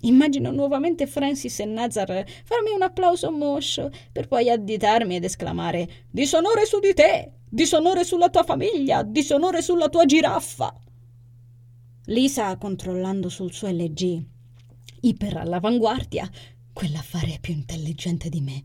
immagino 0.01 0.51
nuovamente 0.51 1.07
Francis 1.07 1.59
e 1.59 1.65
Nazar 1.65 2.25
farmi 2.43 2.71
un 2.71 2.81
applauso 2.81 3.31
moscio 3.31 3.89
per 4.11 4.27
poi 4.27 4.49
additarmi 4.49 5.15
ed 5.15 5.23
esclamare 5.23 6.05
Disonore 6.09 6.65
su 6.65 6.79
di 6.79 6.93
te! 6.93 7.33
Disonore 7.51 8.03
sulla 8.03 8.29
tua 8.29 8.43
famiglia, 8.43 9.01
disonore 9.01 9.63
sulla 9.63 9.89
tua 9.89 10.05
giraffa. 10.05 10.71
Lisa, 12.05 12.55
controllando 12.57 13.27
sul 13.27 13.51
suo 13.51 13.69
LG, 13.69 14.23
iper 15.01 15.37
all'avanguardia, 15.37 16.29
quell'affare 16.71 17.33
è 17.33 17.39
più 17.39 17.53
intelligente 17.53 18.29
di 18.29 18.41
me, 18.41 18.63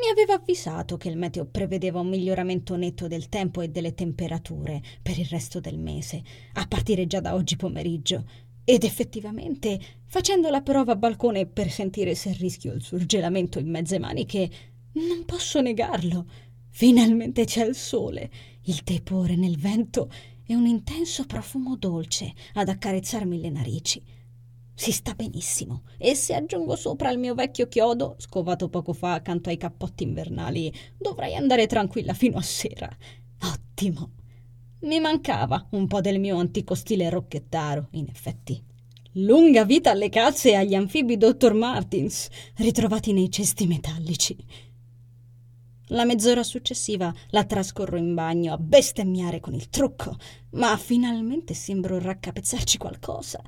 mi 0.00 0.08
aveva 0.08 0.34
avvisato 0.34 0.96
che 0.96 1.08
il 1.08 1.16
meteo 1.16 1.44
prevedeva 1.44 1.98
un 1.98 2.08
miglioramento 2.08 2.76
netto 2.76 3.08
del 3.08 3.28
tempo 3.28 3.62
e 3.62 3.68
delle 3.68 3.94
temperature 3.94 4.80
per 5.02 5.18
il 5.18 5.26
resto 5.26 5.58
del 5.58 5.78
mese, 5.78 6.22
a 6.54 6.66
partire 6.66 7.06
già 7.06 7.20
da 7.20 7.34
oggi 7.34 7.56
pomeriggio. 7.56 8.24
Ed 8.64 8.84
effettivamente, 8.84 9.80
facendo 10.06 10.50
la 10.50 10.60
prova 10.60 10.92
a 10.92 10.96
balcone 10.96 11.46
per 11.46 11.70
sentire 11.70 12.14
se 12.14 12.32
rischio 12.32 12.72
il 12.72 12.82
surgelamento 12.82 13.58
in 13.58 13.70
mezze 13.70 13.98
maniche, 13.98 14.50
non 14.92 15.24
posso 15.24 15.60
negarlo. 15.60 16.26
Finalmente 16.68 17.44
c'è 17.44 17.66
il 17.66 17.74
sole, 17.74 18.30
il 18.64 18.84
tepore 18.84 19.34
nel 19.34 19.58
vento 19.58 20.10
e 20.46 20.54
un 20.54 20.66
intenso 20.66 21.24
profumo 21.26 21.76
dolce 21.76 22.32
ad 22.54 22.68
accarezzarmi 22.68 23.40
le 23.40 23.50
narici. 23.50 24.02
Si 24.80 24.92
sta 24.92 25.12
benissimo 25.12 25.82
e 25.98 26.14
se 26.14 26.36
aggiungo 26.36 26.76
sopra 26.76 27.10
il 27.10 27.18
mio 27.18 27.34
vecchio 27.34 27.66
chiodo, 27.66 28.14
scovato 28.18 28.68
poco 28.68 28.92
fa 28.92 29.14
accanto 29.14 29.48
ai 29.48 29.56
cappotti 29.56 30.04
invernali, 30.04 30.72
dovrei 30.96 31.34
andare 31.34 31.66
tranquilla 31.66 32.14
fino 32.14 32.38
a 32.38 32.42
sera. 32.42 32.88
Ottimo. 33.42 34.12
Mi 34.82 35.00
mancava 35.00 35.66
un 35.70 35.88
po' 35.88 36.00
del 36.00 36.20
mio 36.20 36.38
antico 36.38 36.76
stile 36.76 37.10
rocchettaro, 37.10 37.88
in 37.94 38.06
effetti. 38.08 38.62
Lunga 39.14 39.64
vita 39.64 39.90
alle 39.90 40.10
calze 40.10 40.50
e 40.50 40.54
agli 40.54 40.76
anfibi 40.76 41.16
Dr. 41.16 41.54
Martins, 41.54 42.28
ritrovati 42.58 43.12
nei 43.12 43.32
cesti 43.32 43.66
metallici. 43.66 44.36
La 45.88 46.04
mezz'ora 46.04 46.44
successiva 46.44 47.12
la 47.30 47.44
trascorro 47.44 47.96
in 47.96 48.14
bagno 48.14 48.52
a 48.52 48.58
bestemmiare 48.58 49.40
con 49.40 49.54
il 49.54 49.70
trucco, 49.70 50.16
ma 50.50 50.76
finalmente 50.76 51.54
sembro 51.54 51.98
raccapezzarci 51.98 52.78
qualcosa. 52.78 53.42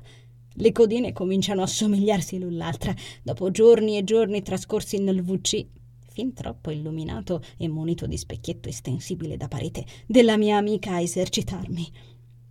Le 0.55 0.71
codine 0.71 1.13
cominciano 1.13 1.61
a 1.61 1.67
somigliarsi 1.67 2.37
l'un 2.37 2.57
l'altra 2.57 2.93
dopo 3.23 3.51
giorni 3.51 3.97
e 3.97 4.03
giorni 4.03 4.41
trascorsi 4.41 4.99
nel 4.99 5.21
WC, 5.21 5.65
fin 6.09 6.33
troppo 6.33 6.71
illuminato 6.71 7.41
e 7.57 7.67
munito 7.69 8.05
di 8.05 8.17
specchietto 8.17 8.67
estensibile 8.67 9.37
da 9.37 9.47
parete 9.47 9.85
della 10.05 10.37
mia 10.37 10.57
amica 10.57 10.93
a 10.93 11.01
esercitarmi. 11.01 11.91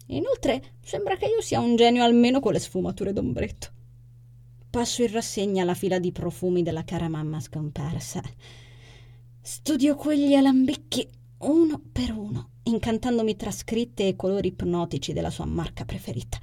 Inoltre 0.07 0.77
sembra 0.83 1.17
che 1.17 1.27
io 1.27 1.41
sia 1.41 1.61
un 1.61 1.77
genio 1.77 2.03
almeno 2.03 2.41
con 2.41 2.53
le 2.53 2.59
sfumature 2.59 3.13
d'ombretto. 3.13 3.69
Passo 4.71 5.03
in 5.03 5.13
rassegna 5.13 5.65
la 5.65 5.75
fila 5.75 5.99
di 5.99 6.11
profumi 6.11 6.63
della 6.63 6.85
cara 6.85 7.09
mamma 7.09 7.39
scomparsa. 7.39 8.23
Studio 9.43 9.95
quegli 9.95 10.35
alambicchi 10.35 11.07
uno 11.39 11.81
per 11.93 12.13
uno, 12.13 12.51
incantandomi 12.65 13.37
tra 13.37 13.51
scritte 13.51 14.07
e 14.07 14.17
colori 14.17 14.49
ipnotici 14.49 15.13
della 15.13 15.31
sua 15.31 15.45
marca 15.45 15.85
preferita. 15.85 16.39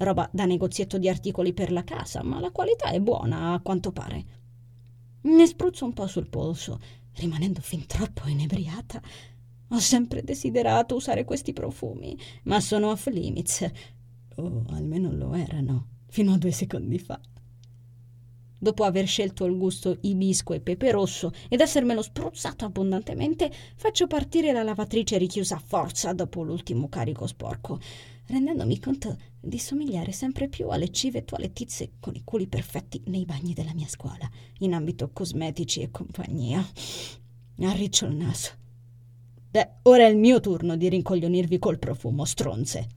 Roba 0.00 0.30
da 0.32 0.46
negozietto 0.46 0.96
di 0.96 1.10
articoli 1.10 1.52
per 1.52 1.70
la 1.70 1.84
casa, 1.84 2.22
ma 2.22 2.40
la 2.40 2.50
qualità 2.50 2.88
è 2.90 3.00
buona, 3.00 3.52
a 3.52 3.60
quanto 3.60 3.92
pare. 3.92 4.24
Ne 5.22 5.46
spruzzo 5.46 5.84
un 5.84 5.92
po' 5.92 6.06
sul 6.06 6.30
polso, 6.30 6.80
rimanendo 7.16 7.60
fin 7.60 7.84
troppo 7.84 8.26
inebriata. 8.26 9.02
Ho 9.68 9.78
sempre 9.78 10.22
desiderato 10.22 10.94
usare 10.94 11.24
questi 11.24 11.52
profumi, 11.52 12.16
ma 12.44 12.60
sono 12.60 12.88
off 12.88 13.08
limits. 13.08 13.70
O 14.36 14.64
almeno 14.70 15.12
lo 15.12 15.34
erano, 15.34 15.88
fino 16.06 16.32
a 16.32 16.38
due 16.38 16.50
secondi 16.50 16.98
fa 16.98 17.20
dopo 18.62 18.84
aver 18.84 19.06
scelto 19.06 19.46
il 19.46 19.56
gusto 19.56 19.96
ibisco 20.02 20.52
e 20.52 20.60
pepe 20.60 20.90
rosso 20.90 21.32
ed 21.48 21.60
essermelo 21.60 22.02
spruzzato 22.02 22.66
abbondantemente, 22.66 23.50
faccio 23.74 24.06
partire 24.06 24.52
la 24.52 24.62
lavatrice 24.62 25.16
richiusa 25.16 25.56
a 25.56 25.62
forza 25.64 26.12
dopo 26.12 26.42
l'ultimo 26.42 26.88
carico 26.90 27.26
sporco, 27.26 27.80
rendendomi 28.30 28.78
conto 28.78 29.18
di 29.40 29.58
somigliare 29.58 30.12
sempre 30.12 30.48
più 30.48 30.68
alle 30.68 30.90
cive 30.90 31.24
toilettizie 31.24 31.92
con 32.00 32.14
i 32.14 32.22
culi 32.24 32.46
perfetti 32.46 33.02
nei 33.06 33.24
bagni 33.24 33.52
della 33.52 33.74
mia 33.74 33.88
scuola, 33.88 34.28
in 34.58 34.72
ambito 34.72 35.10
cosmetici 35.12 35.80
e 35.80 35.90
compagnia. 35.90 36.64
Arriccio 37.62 38.06
il 38.06 38.14
naso. 38.14 38.50
Beh, 39.50 39.68
ora 39.82 40.06
è 40.06 40.08
il 40.08 40.16
mio 40.16 40.40
turno 40.40 40.76
di 40.76 40.88
rincoglionirvi 40.88 41.58
col 41.58 41.78
profumo, 41.78 42.24
stronze. 42.24 42.88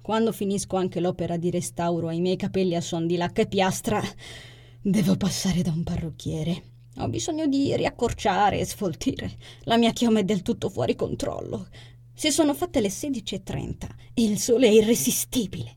Quando 0.00 0.32
finisco 0.32 0.76
anche 0.76 1.00
l'opera 1.00 1.36
di 1.36 1.50
restauro 1.50 2.08
ai 2.08 2.20
miei 2.20 2.36
capelli 2.36 2.74
a 2.74 2.80
suon 2.80 3.06
di 3.06 3.16
lacca 3.16 3.42
e 3.42 3.46
piastra, 3.46 4.00
devo 4.80 5.16
passare 5.16 5.60
da 5.62 5.70
un 5.70 5.82
parrucchiere. 5.82 6.62
Ho 6.98 7.08
bisogno 7.08 7.46
di 7.46 7.76
riaccorciare 7.76 8.58
e 8.58 8.64
sfoltire. 8.64 9.36
La 9.64 9.76
mia 9.76 9.92
chioma 9.92 10.20
è 10.20 10.24
del 10.24 10.42
tutto 10.42 10.70
fuori 10.70 10.94
controllo. 10.94 11.68
Si 12.18 12.32
sono 12.32 12.52
fatte 12.52 12.80
le 12.80 12.88
16.30 12.88 13.86
e 14.12 14.24
il 14.24 14.40
sole 14.40 14.66
è 14.66 14.72
irresistibile. 14.72 15.76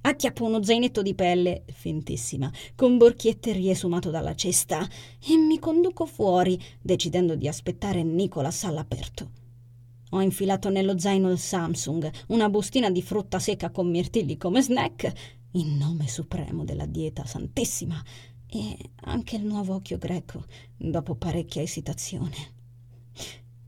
Acchiappo 0.00 0.44
uno 0.44 0.64
zainetto 0.64 1.00
di 1.00 1.14
pelle, 1.14 1.62
fintissima, 1.72 2.50
con 2.74 2.96
borchiette 2.96 3.52
riesumato 3.52 4.10
dalla 4.10 4.34
cesta, 4.34 4.84
e 5.24 5.36
mi 5.36 5.60
conduco 5.60 6.06
fuori, 6.06 6.60
decidendo 6.80 7.36
di 7.36 7.46
aspettare 7.46 8.02
Nicolas 8.02 8.64
all'aperto. 8.64 9.30
Ho 10.10 10.20
infilato 10.20 10.70
nello 10.70 10.98
zaino 10.98 11.30
il 11.30 11.38
Samsung, 11.38 12.10
una 12.30 12.48
bustina 12.48 12.90
di 12.90 13.00
frutta 13.00 13.38
secca 13.38 13.70
con 13.70 13.88
mirtilli 13.88 14.36
come 14.36 14.60
snack, 14.60 15.12
in 15.52 15.76
nome 15.76 16.08
supremo 16.08 16.64
della 16.64 16.86
dieta 16.86 17.24
santissima, 17.24 18.02
e 18.48 18.76
anche 19.02 19.36
il 19.36 19.44
nuovo 19.44 19.74
occhio 19.74 19.98
greco, 19.98 20.46
dopo 20.76 21.14
parecchia 21.14 21.62
esitazione. 21.62 22.34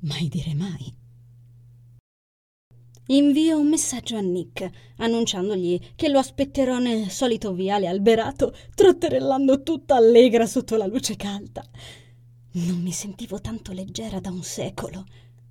Mai 0.00 0.26
dire 0.26 0.52
mai. 0.54 1.02
Invio 3.08 3.58
un 3.58 3.68
messaggio 3.68 4.16
a 4.16 4.20
Nick, 4.20 4.66
annunciandogli 4.96 5.78
che 5.94 6.08
lo 6.08 6.18
aspetterò 6.18 6.78
nel 6.78 7.10
solito 7.10 7.52
viale 7.52 7.86
alberato, 7.86 8.56
trotterellando 8.74 9.62
tutta 9.62 9.96
allegra 9.96 10.46
sotto 10.46 10.76
la 10.76 10.86
luce 10.86 11.14
calda. 11.14 11.62
Non 12.52 12.80
mi 12.80 12.92
sentivo 12.92 13.42
tanto 13.42 13.72
leggera 13.72 14.20
da 14.20 14.30
un 14.30 14.42
secolo, 14.42 15.04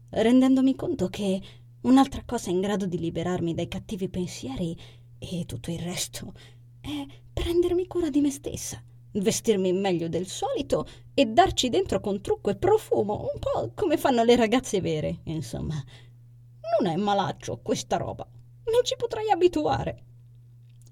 rendendomi 0.09 0.73
conto 0.73 1.09
che 1.09 1.39
un'altra 1.81 2.23
cosa 2.25 2.49
in 2.49 2.59
grado 2.59 2.87
di 2.87 2.97
liberarmi 2.97 3.53
dai 3.53 3.67
cattivi 3.67 4.09
pensieri 4.09 4.75
e 5.19 5.43
tutto 5.45 5.69
il 5.69 5.79
resto 5.79 6.33
è 6.81 7.05
prendermi 7.31 7.85
cura 7.85 8.09
di 8.09 8.19
me 8.19 8.31
stessa, 8.31 8.81
vestirmi 9.11 9.71
meglio 9.73 10.09
del 10.09 10.25
solito 10.25 10.87
e 11.13 11.27
darci 11.27 11.69
dentro 11.69 11.99
con 11.99 12.19
trucco 12.19 12.49
e 12.49 12.55
profumo, 12.55 13.29
un 13.31 13.39
po' 13.39 13.71
come 13.75 13.97
fanno 13.97 14.23
le 14.23 14.35
ragazze 14.35 14.81
vere, 14.81 15.19
insomma. 15.25 15.75
Non 16.79 16.91
è 16.91 16.95
malaccio 16.95 17.59
questa 17.61 17.97
roba. 17.97 18.27
Mi 18.65 18.79
ci 18.83 18.95
potrei 18.97 19.29
abituare. 19.29 20.03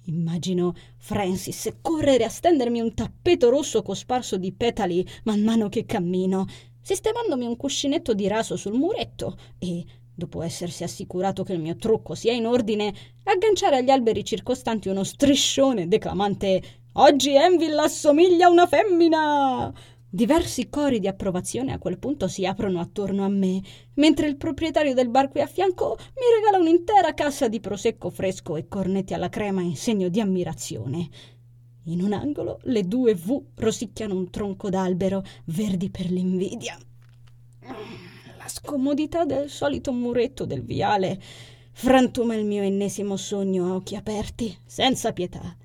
Immagino 0.06 0.74
Francis 0.98 1.70
correre 1.82 2.24
a 2.24 2.30
stendermi 2.30 2.80
un 2.80 2.94
tappeto 2.94 3.50
rosso 3.50 3.82
cosparso 3.82 4.38
di 4.38 4.52
petali 4.52 5.08
man 5.24 5.42
mano 5.44 5.70
che 5.70 5.86
cammino, 5.86 6.46
sistemandomi 6.82 7.46
un 7.46 7.56
cuscinetto 7.56 8.14
di 8.14 8.28
raso 8.28 8.56
sul 8.56 8.74
muretto 8.74 9.38
e, 9.60 9.86
dopo 10.14 10.42
essersi 10.42 10.84
assicurato 10.84 11.44
che 11.44 11.54
il 11.54 11.60
mio 11.60 11.76
trucco 11.76 12.16
sia 12.16 12.34
in 12.34 12.46
ordine, 12.46 12.94
agganciare 13.24 13.78
agli 13.78 13.90
alberi 13.90 14.26
circostanti 14.26 14.90
uno 14.90 15.04
striscione 15.04 15.88
declamante 15.88 16.80
Oggi 16.96 17.34
Envil 17.36 17.78
assomiglia 17.78 18.48
a 18.48 18.50
una 18.50 18.68
femmina! 18.68 19.74
Diversi 20.14 20.68
cori 20.68 21.00
di 21.00 21.08
approvazione 21.08 21.72
a 21.72 21.80
quel 21.80 21.98
punto 21.98 22.28
si 22.28 22.46
aprono 22.46 22.82
attorno 22.82 23.24
a 23.24 23.30
me, 23.30 23.62
mentre 23.94 24.28
il 24.28 24.36
proprietario 24.36 24.94
del 24.94 25.08
bar 25.08 25.30
qui 25.30 25.40
a 25.40 25.48
fianco 25.48 25.98
mi 25.98 26.36
regala 26.36 26.58
un'intera 26.58 27.14
cassa 27.14 27.48
di 27.48 27.62
prosecco 27.62 28.10
fresco 28.10 28.58
e 28.58 28.68
cornetti 28.68 29.14
alla 29.14 29.30
crema 29.30 29.62
in 29.62 29.78
segno 29.78 30.10
di 30.10 30.20
ammirazione. 30.20 31.08
In 31.84 32.04
un 32.04 32.12
angolo 32.12 32.60
le 32.64 32.86
due 32.86 33.16
V 33.16 33.42
rosicchiano 33.56 34.14
un 34.14 34.30
tronco 34.30 34.70
d'albero, 34.70 35.24
verdi 35.46 35.90
per 35.90 36.12
l'invidia. 36.12 36.78
La 37.62 38.48
scomodità 38.50 39.24
del 39.24 39.50
solito 39.50 39.94
muretto 39.94 40.44
del 40.44 40.62
viale 40.62 41.22
frantuma 41.72 42.36
il 42.36 42.44
mio 42.44 42.64
ennesimo 42.64 43.16
sogno 43.16 43.68
a 43.68 43.76
occhi 43.76 43.96
aperti, 43.96 44.54
senza 44.66 45.14
pietà. 45.14 45.56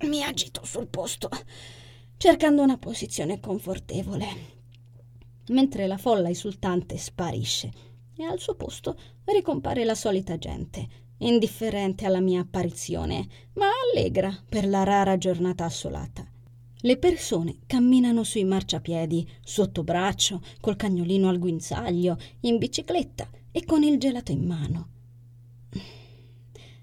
Mi 0.00 0.24
agito 0.24 0.64
sul 0.64 0.88
posto 0.88 1.30
cercando 2.16 2.62
una 2.62 2.78
posizione 2.78 3.40
confortevole, 3.40 4.26
mentre 5.48 5.86
la 5.86 5.98
folla 5.98 6.28
esultante 6.30 6.96
sparisce 6.96 7.72
e 8.16 8.24
al 8.24 8.40
suo 8.40 8.54
posto 8.54 8.98
ricompare 9.24 9.84
la 9.84 9.94
solita 9.94 10.38
gente, 10.38 10.88
indifferente 11.18 12.06
alla 12.06 12.20
mia 12.20 12.40
apparizione, 12.40 13.26
ma 13.54 13.66
allegra 13.92 14.36
per 14.48 14.66
la 14.66 14.82
rara 14.82 15.18
giornata 15.18 15.64
assolata. 15.64 16.26
Le 16.80 16.98
persone 16.98 17.58
camminano 17.66 18.22
sui 18.22 18.44
marciapiedi, 18.44 19.28
sotto 19.42 19.82
braccio, 19.82 20.42
col 20.60 20.76
cagnolino 20.76 21.28
al 21.28 21.38
guinzaglio, 21.38 22.16
in 22.40 22.58
bicicletta 22.58 23.28
e 23.50 23.64
con 23.64 23.82
il 23.82 23.98
gelato 23.98 24.30
in 24.30 24.46
mano. 24.46 24.88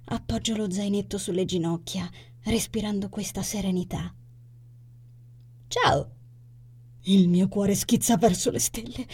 Appoggio 0.05 0.55
lo 0.55 0.69
zainetto 0.69 1.17
sulle 1.17 1.45
ginocchia, 1.45 2.09
respirando 2.43 3.09
questa 3.09 3.41
serenità. 3.41 4.13
Ciao! 5.73 6.07
Il 7.05 7.27
mio 7.27 7.47
cuore 7.47 7.73
schizza 7.73 8.15
verso 8.15 8.51
le 8.51 8.59
stelle. 8.59 9.07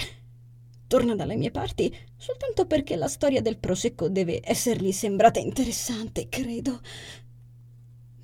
Torna 0.88 1.16
dalle 1.16 1.38
mie 1.38 1.52
parti 1.52 1.90
soltanto 2.18 2.66
perché 2.66 2.98
la 2.98 3.08
storia 3.08 3.42
del 3.42 3.58
prosecco 3.58 4.10
deve 4.10 4.42
essergli 4.44 4.92
sembrata 4.92 5.40
interessante, 5.40 6.28
credo. 6.28 6.82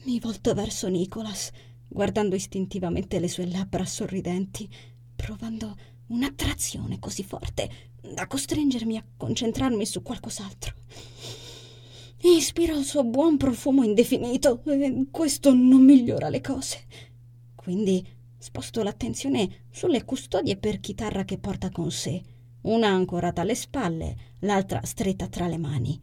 Mi 0.03 0.19
volto 0.19 0.53
verso 0.53 0.89
Nicholas, 0.89 1.49
guardando 1.87 2.35
istintivamente 2.35 3.21
le 3.21 3.29
sue 3.29 3.45
labbra 3.45 3.85
sorridenti, 3.85 4.67
provando 5.15 5.73
un'attrazione 6.07 6.99
così 6.99 7.23
forte 7.23 7.69
da 8.01 8.27
costringermi 8.27 8.97
a 8.97 9.05
concentrarmi 9.15 9.85
su 9.85 10.01
qualcos'altro. 10.01 10.73
Ispiro 12.17 12.77
il 12.77 12.83
suo 12.83 13.05
buon 13.05 13.37
profumo 13.37 13.85
indefinito 13.85 14.61
e 14.65 15.05
questo 15.09 15.53
non 15.53 15.85
migliora 15.85 16.27
le 16.27 16.41
cose. 16.41 16.83
Quindi 17.55 18.05
sposto 18.37 18.83
l'attenzione 18.83 19.65
sulle 19.69 20.03
custodie 20.03 20.57
per 20.57 20.79
chitarra 20.79 21.25
che 21.25 21.37
porta 21.37 21.69
con 21.69 21.91
sé, 21.91 22.21
una 22.61 22.87
ancorata 22.87 23.41
alle 23.41 23.55
spalle, 23.55 24.15
l'altra 24.39 24.81
stretta 24.83 25.27
tra 25.27 25.47
le 25.47 25.57
mani. 25.57 25.99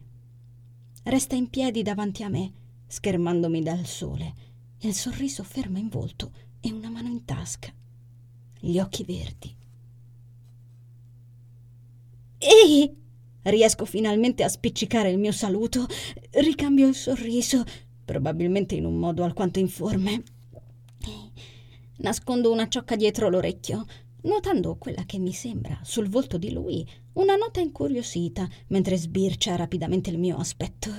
Resta 1.03 1.35
in 1.35 1.49
piedi 1.49 1.81
davanti 1.81 2.23
a 2.23 2.29
me, 2.29 2.51
schermandomi 2.87 3.61
dal 3.61 3.85
sole, 3.85 4.33
il 4.79 4.93
sorriso 4.93 5.43
fermo 5.43 5.77
in 5.77 5.89
volto 5.89 6.31
e 6.59 6.71
una 6.71 6.89
mano 6.89 7.09
in 7.09 7.25
tasca, 7.25 7.73
gli 8.59 8.79
occhi 8.79 9.03
verdi. 9.03 9.55
Ehi! 12.37 13.01
Riesco 13.43 13.83
finalmente 13.83 14.43
a 14.43 14.47
spiccicare 14.47 15.09
il 15.11 15.17
mio 15.17 15.33
saluto, 15.33 15.85
ricambio 16.31 16.87
il 16.87 16.95
sorriso, 16.95 17.63
probabilmente 18.05 18.75
in 18.75 18.85
un 18.85 18.95
modo 18.95 19.23
alquanto 19.25 19.59
informe. 19.59 20.23
Nascondo 21.97 22.51
una 22.51 22.67
ciocca 22.67 22.95
dietro 22.95 23.29
l'orecchio, 23.29 23.85
notando 24.23 24.75
quella 24.77 25.03
che 25.05 25.19
mi 25.19 25.33
sembra 25.33 25.79
sul 25.83 26.09
volto 26.09 26.37
di 26.37 26.51
lui 26.51 26.87
una 27.13 27.35
nota 27.35 27.59
incuriosita 27.59 28.47
mentre 28.67 28.97
sbircia 28.97 29.55
rapidamente 29.55 30.09
il 30.09 30.17
mio 30.17 30.37
aspetto. 30.37 30.89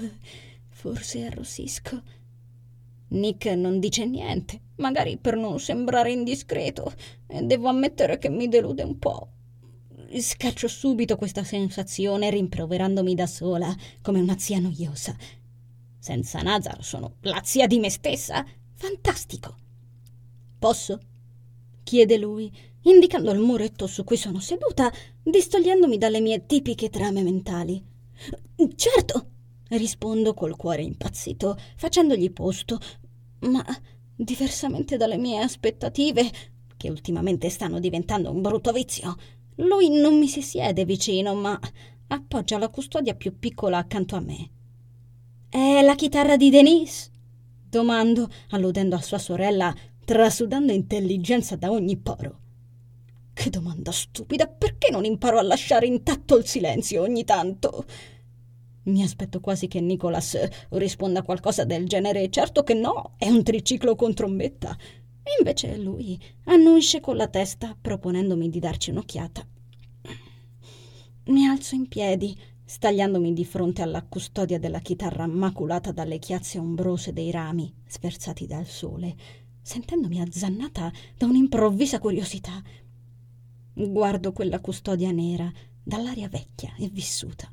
Forse 0.68 1.26
arrossisco. 1.26 2.02
Nick 3.08 3.46
non 3.46 3.80
dice 3.80 4.06
niente, 4.06 4.60
magari 4.76 5.16
per 5.18 5.36
non 5.36 5.58
sembrare 5.58 6.12
indiscreto, 6.12 6.92
e 7.26 7.42
devo 7.42 7.68
ammettere 7.68 8.18
che 8.18 8.28
mi 8.28 8.48
delude 8.48 8.82
un 8.82 8.98
po'. 8.98 9.28
Scaccio 10.16 10.68
subito 10.68 11.16
questa 11.16 11.42
sensazione 11.42 12.30
rimproverandomi 12.30 13.14
da 13.14 13.26
sola, 13.26 13.74
come 14.00 14.20
una 14.20 14.38
zia 14.38 14.58
noiosa. 14.58 15.16
Senza 15.98 16.40
Nazar 16.40 16.84
sono 16.84 17.16
la 17.22 17.40
zia 17.42 17.66
di 17.66 17.78
me 17.78 17.90
stessa? 17.90 18.44
Fantastico! 18.74 19.63
Posso? 20.64 20.98
chiede 21.82 22.16
lui, 22.16 22.50
indicando 22.84 23.30
il 23.32 23.38
muretto 23.38 23.86
su 23.86 24.02
cui 24.02 24.16
sono 24.16 24.40
seduta, 24.40 24.90
distogliendomi 25.22 25.98
dalle 25.98 26.22
mie 26.22 26.46
tipiche 26.46 26.88
trame 26.88 27.22
mentali. 27.22 27.84
Certo, 28.74 29.26
rispondo 29.68 30.32
col 30.32 30.56
cuore 30.56 30.80
impazzito, 30.80 31.58
facendogli 31.76 32.32
posto, 32.32 32.78
ma 33.40 33.62
diversamente 34.16 34.96
dalle 34.96 35.18
mie 35.18 35.42
aspettative, 35.42 36.30
che 36.78 36.88
ultimamente 36.88 37.50
stanno 37.50 37.78
diventando 37.78 38.30
un 38.30 38.40
brutto 38.40 38.72
vizio, 38.72 39.16
lui 39.56 39.90
non 39.90 40.16
mi 40.18 40.28
si 40.28 40.40
siede 40.40 40.86
vicino, 40.86 41.34
ma 41.34 41.60
appoggia 42.06 42.56
la 42.56 42.70
custodia 42.70 43.14
più 43.14 43.38
piccola 43.38 43.76
accanto 43.76 44.16
a 44.16 44.20
me. 44.20 44.50
È 45.46 45.82
la 45.82 45.94
chitarra 45.94 46.38
di 46.38 46.48
Denise? 46.48 47.10
Domando, 47.68 48.30
alludendo 48.50 48.94
a 48.94 49.02
sua 49.02 49.18
sorella 49.18 49.74
trasudando 50.04 50.72
intelligenza 50.72 51.56
da 51.56 51.70
ogni 51.70 51.96
poro. 51.96 52.40
Che 53.32 53.50
domanda 53.50 53.90
stupida, 53.90 54.46
perché 54.46 54.90
non 54.90 55.04
imparo 55.04 55.38
a 55.38 55.42
lasciare 55.42 55.86
intatto 55.86 56.36
il 56.36 56.46
silenzio 56.46 57.02
ogni 57.02 57.24
tanto? 57.24 57.84
Mi 58.84 59.02
aspetto 59.02 59.40
quasi 59.40 59.66
che 59.66 59.80
Nicholas 59.80 60.38
risponda 60.70 61.22
qualcosa 61.22 61.64
del 61.64 61.88
genere. 61.88 62.30
Certo 62.30 62.62
che 62.62 62.74
no, 62.74 63.14
è 63.16 63.28
un 63.28 63.42
triciclo 63.42 63.96
con 63.96 64.14
trombetta. 64.14 64.76
Invece 65.38 65.76
lui 65.78 66.20
annuisce 66.44 67.00
con 67.00 67.16
la 67.16 67.28
testa, 67.28 67.76
proponendomi 67.80 68.50
di 68.50 68.58
darci 68.60 68.90
un'occhiata. 68.90 69.46
Mi 71.24 71.46
alzo 71.46 71.74
in 71.74 71.88
piedi, 71.88 72.38
stagliandomi 72.66 73.32
di 73.32 73.44
fronte 73.44 73.80
alla 73.80 74.02
custodia 74.02 74.58
della 74.58 74.80
chitarra 74.80 75.26
maculata 75.26 75.90
dalle 75.90 76.18
chiazze 76.18 76.58
ombrose 76.58 77.12
dei 77.12 77.30
rami 77.30 77.74
sferzati 77.86 78.46
dal 78.46 78.66
sole 78.66 79.16
sentendomi 79.64 80.20
azzannata 80.20 80.92
da 81.16 81.24
un'improvvisa 81.26 81.98
curiosità. 81.98 82.62
Guardo 83.72 84.32
quella 84.32 84.60
custodia 84.60 85.10
nera, 85.10 85.50
dall'aria 85.82 86.28
vecchia 86.28 86.74
e 86.78 86.88
vissuta. 86.88 87.50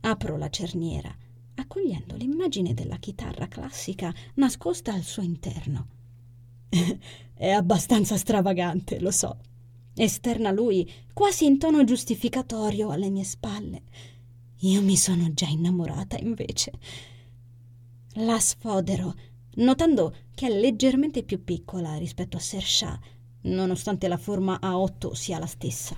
Apro 0.00 0.36
la 0.36 0.50
cerniera, 0.50 1.14
accogliendo 1.54 2.16
l'immagine 2.16 2.74
della 2.74 2.96
chitarra 2.96 3.46
classica 3.46 4.12
nascosta 4.34 4.92
al 4.92 5.02
suo 5.02 5.22
interno. 5.22 5.86
È 7.34 7.50
abbastanza 7.50 8.16
stravagante, 8.16 8.98
lo 8.98 9.12
so. 9.12 9.38
Esterna 9.94 10.50
lui, 10.50 10.90
quasi 11.12 11.46
in 11.46 11.58
tono 11.58 11.84
giustificatorio 11.84 12.90
alle 12.90 13.10
mie 13.10 13.24
spalle. 13.24 13.82
Io 14.62 14.82
mi 14.82 14.96
sono 14.96 15.32
già 15.32 15.46
innamorata, 15.46 16.18
invece. 16.18 16.72
La 18.14 18.40
sfodero, 18.40 19.14
notando 19.56 20.14
che 20.34 20.46
è 20.46 20.50
leggermente 20.50 21.22
più 21.22 21.44
piccola 21.44 21.96
rispetto 21.96 22.36
a 22.36 22.40
Sersha, 22.40 22.98
nonostante 23.42 24.08
la 24.08 24.16
forma 24.16 24.58
A8 24.62 25.12
sia 25.12 25.38
la 25.38 25.46
stessa. 25.46 25.96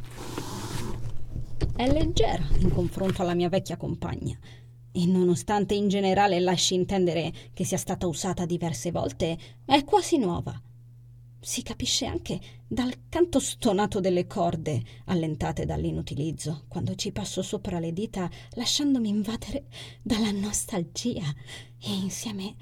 È 1.75 1.91
leggera 1.91 2.47
in 2.59 2.71
confronto 2.73 3.23
alla 3.23 3.35
mia 3.35 3.49
vecchia 3.49 3.77
compagna 3.77 4.39
e 4.93 5.07
nonostante 5.07 5.75
in 5.75 5.89
generale 5.89 6.39
lasci 6.39 6.75
intendere 6.75 7.33
che 7.55 7.65
sia 7.65 7.79
stata 7.79 8.07
usata 8.07 8.45
diverse 8.45 8.91
volte, 8.91 9.39
è 9.65 9.83
quasi 9.85 10.19
nuova. 10.19 10.61
Si 11.41 11.63
capisce 11.63 12.07
anche 12.07 12.39
dal 12.69 12.93
canto 13.09 13.41
stonato 13.41 13.99
delle 13.99 14.27
corde, 14.27 14.81
allentate 15.07 15.65
dall'inutilizzo, 15.65 16.67
quando 16.69 16.95
ci 16.95 17.11
passo 17.11 17.43
sopra 17.43 17.81
le 17.81 17.93
dita, 17.93 18.31
lasciandomi 18.51 19.09
invadere 19.09 19.65
dalla 20.03 20.31
nostalgia 20.31 21.25
e 21.81 21.91
insieme 21.91 22.55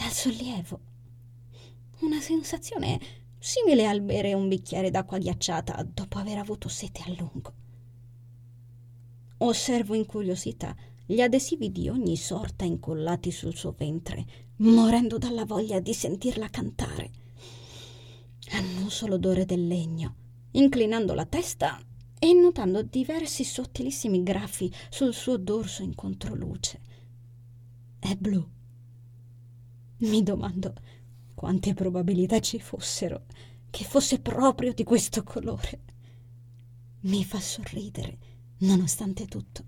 dal 0.00 0.12
sollievo. 0.12 0.80
Una 2.00 2.22
sensazione 2.22 2.98
simile 3.38 3.86
al 3.86 4.00
bere 4.00 4.32
un 4.32 4.48
bicchiere 4.48 4.90
d'acqua 4.90 5.18
ghiacciata 5.18 5.86
dopo 5.92 6.16
aver 6.16 6.38
avuto 6.38 6.70
sete 6.70 7.02
a 7.02 7.14
lungo. 7.18 7.52
Osservo 9.38 9.94
in 9.94 10.06
curiosità 10.06 10.74
gli 11.04 11.20
adesivi 11.20 11.70
di 11.70 11.90
ogni 11.90 12.16
sorta 12.16 12.64
incollati 12.64 13.30
sul 13.30 13.54
suo 13.54 13.74
ventre, 13.76 14.24
morendo 14.56 15.18
dalla 15.18 15.44
voglia 15.44 15.80
di 15.80 15.92
sentirla 15.92 16.48
cantare. 16.48 17.10
Annuso 18.52 19.06
l'odore 19.06 19.44
del 19.44 19.66
legno, 19.66 20.14
inclinando 20.52 21.12
la 21.12 21.26
testa 21.26 21.78
e 22.18 22.32
notando 22.32 22.82
diversi 22.82 23.44
sottilissimi 23.44 24.22
graffi 24.22 24.72
sul 24.88 25.12
suo 25.12 25.36
dorso 25.36 25.82
in 25.82 25.94
controluce. 25.94 26.80
È 27.98 28.14
blu. 28.14 28.58
Mi 30.00 30.22
domando 30.22 30.72
quante 31.34 31.74
probabilità 31.74 32.40
ci 32.40 32.58
fossero 32.58 33.24
che 33.68 33.84
fosse 33.84 34.18
proprio 34.20 34.72
di 34.72 34.82
questo 34.82 35.22
colore. 35.22 35.80
Mi 37.00 37.22
fa 37.22 37.38
sorridere, 37.38 38.18
nonostante 38.60 39.26
tutto. 39.26 39.64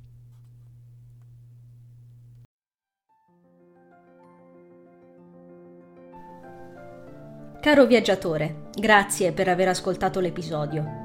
Caro 7.60 7.86
viaggiatore, 7.86 8.70
grazie 8.74 9.32
per 9.32 9.48
aver 9.48 9.68
ascoltato 9.68 10.18
l'episodio. 10.20 11.00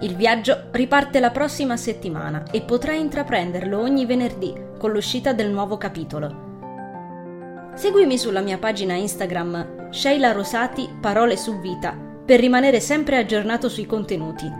Il 0.00 0.16
viaggio 0.16 0.70
riparte 0.72 1.20
la 1.20 1.30
prossima 1.30 1.76
settimana 1.76 2.50
e 2.50 2.62
potrai 2.62 3.00
intraprenderlo 3.00 3.78
ogni 3.80 4.06
venerdì 4.06 4.52
con 4.76 4.90
l'uscita 4.90 5.32
del 5.32 5.50
nuovo 5.50 5.78
capitolo. 5.78 6.51
Seguimi 7.74 8.18
sulla 8.18 8.42
mia 8.42 8.58
pagina 8.58 8.94
Instagram 8.94 9.90
Sheila 9.90 10.32
Rosati 10.32 10.88
Parole 11.00 11.38
su 11.38 11.58
Vita 11.58 11.96
per 12.24 12.38
rimanere 12.38 12.80
sempre 12.80 13.16
aggiornato 13.16 13.70
sui 13.70 13.86
contenuti. 13.86 14.50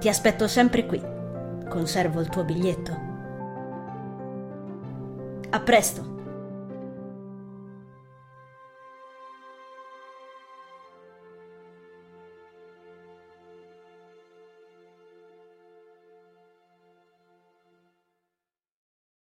Ti 0.00 0.08
aspetto 0.08 0.48
sempre 0.48 0.84
qui. 0.84 1.00
Conservo 1.68 2.20
il 2.20 2.28
tuo 2.28 2.44
biglietto. 2.44 2.92
A 5.50 5.60
presto! 5.60 6.13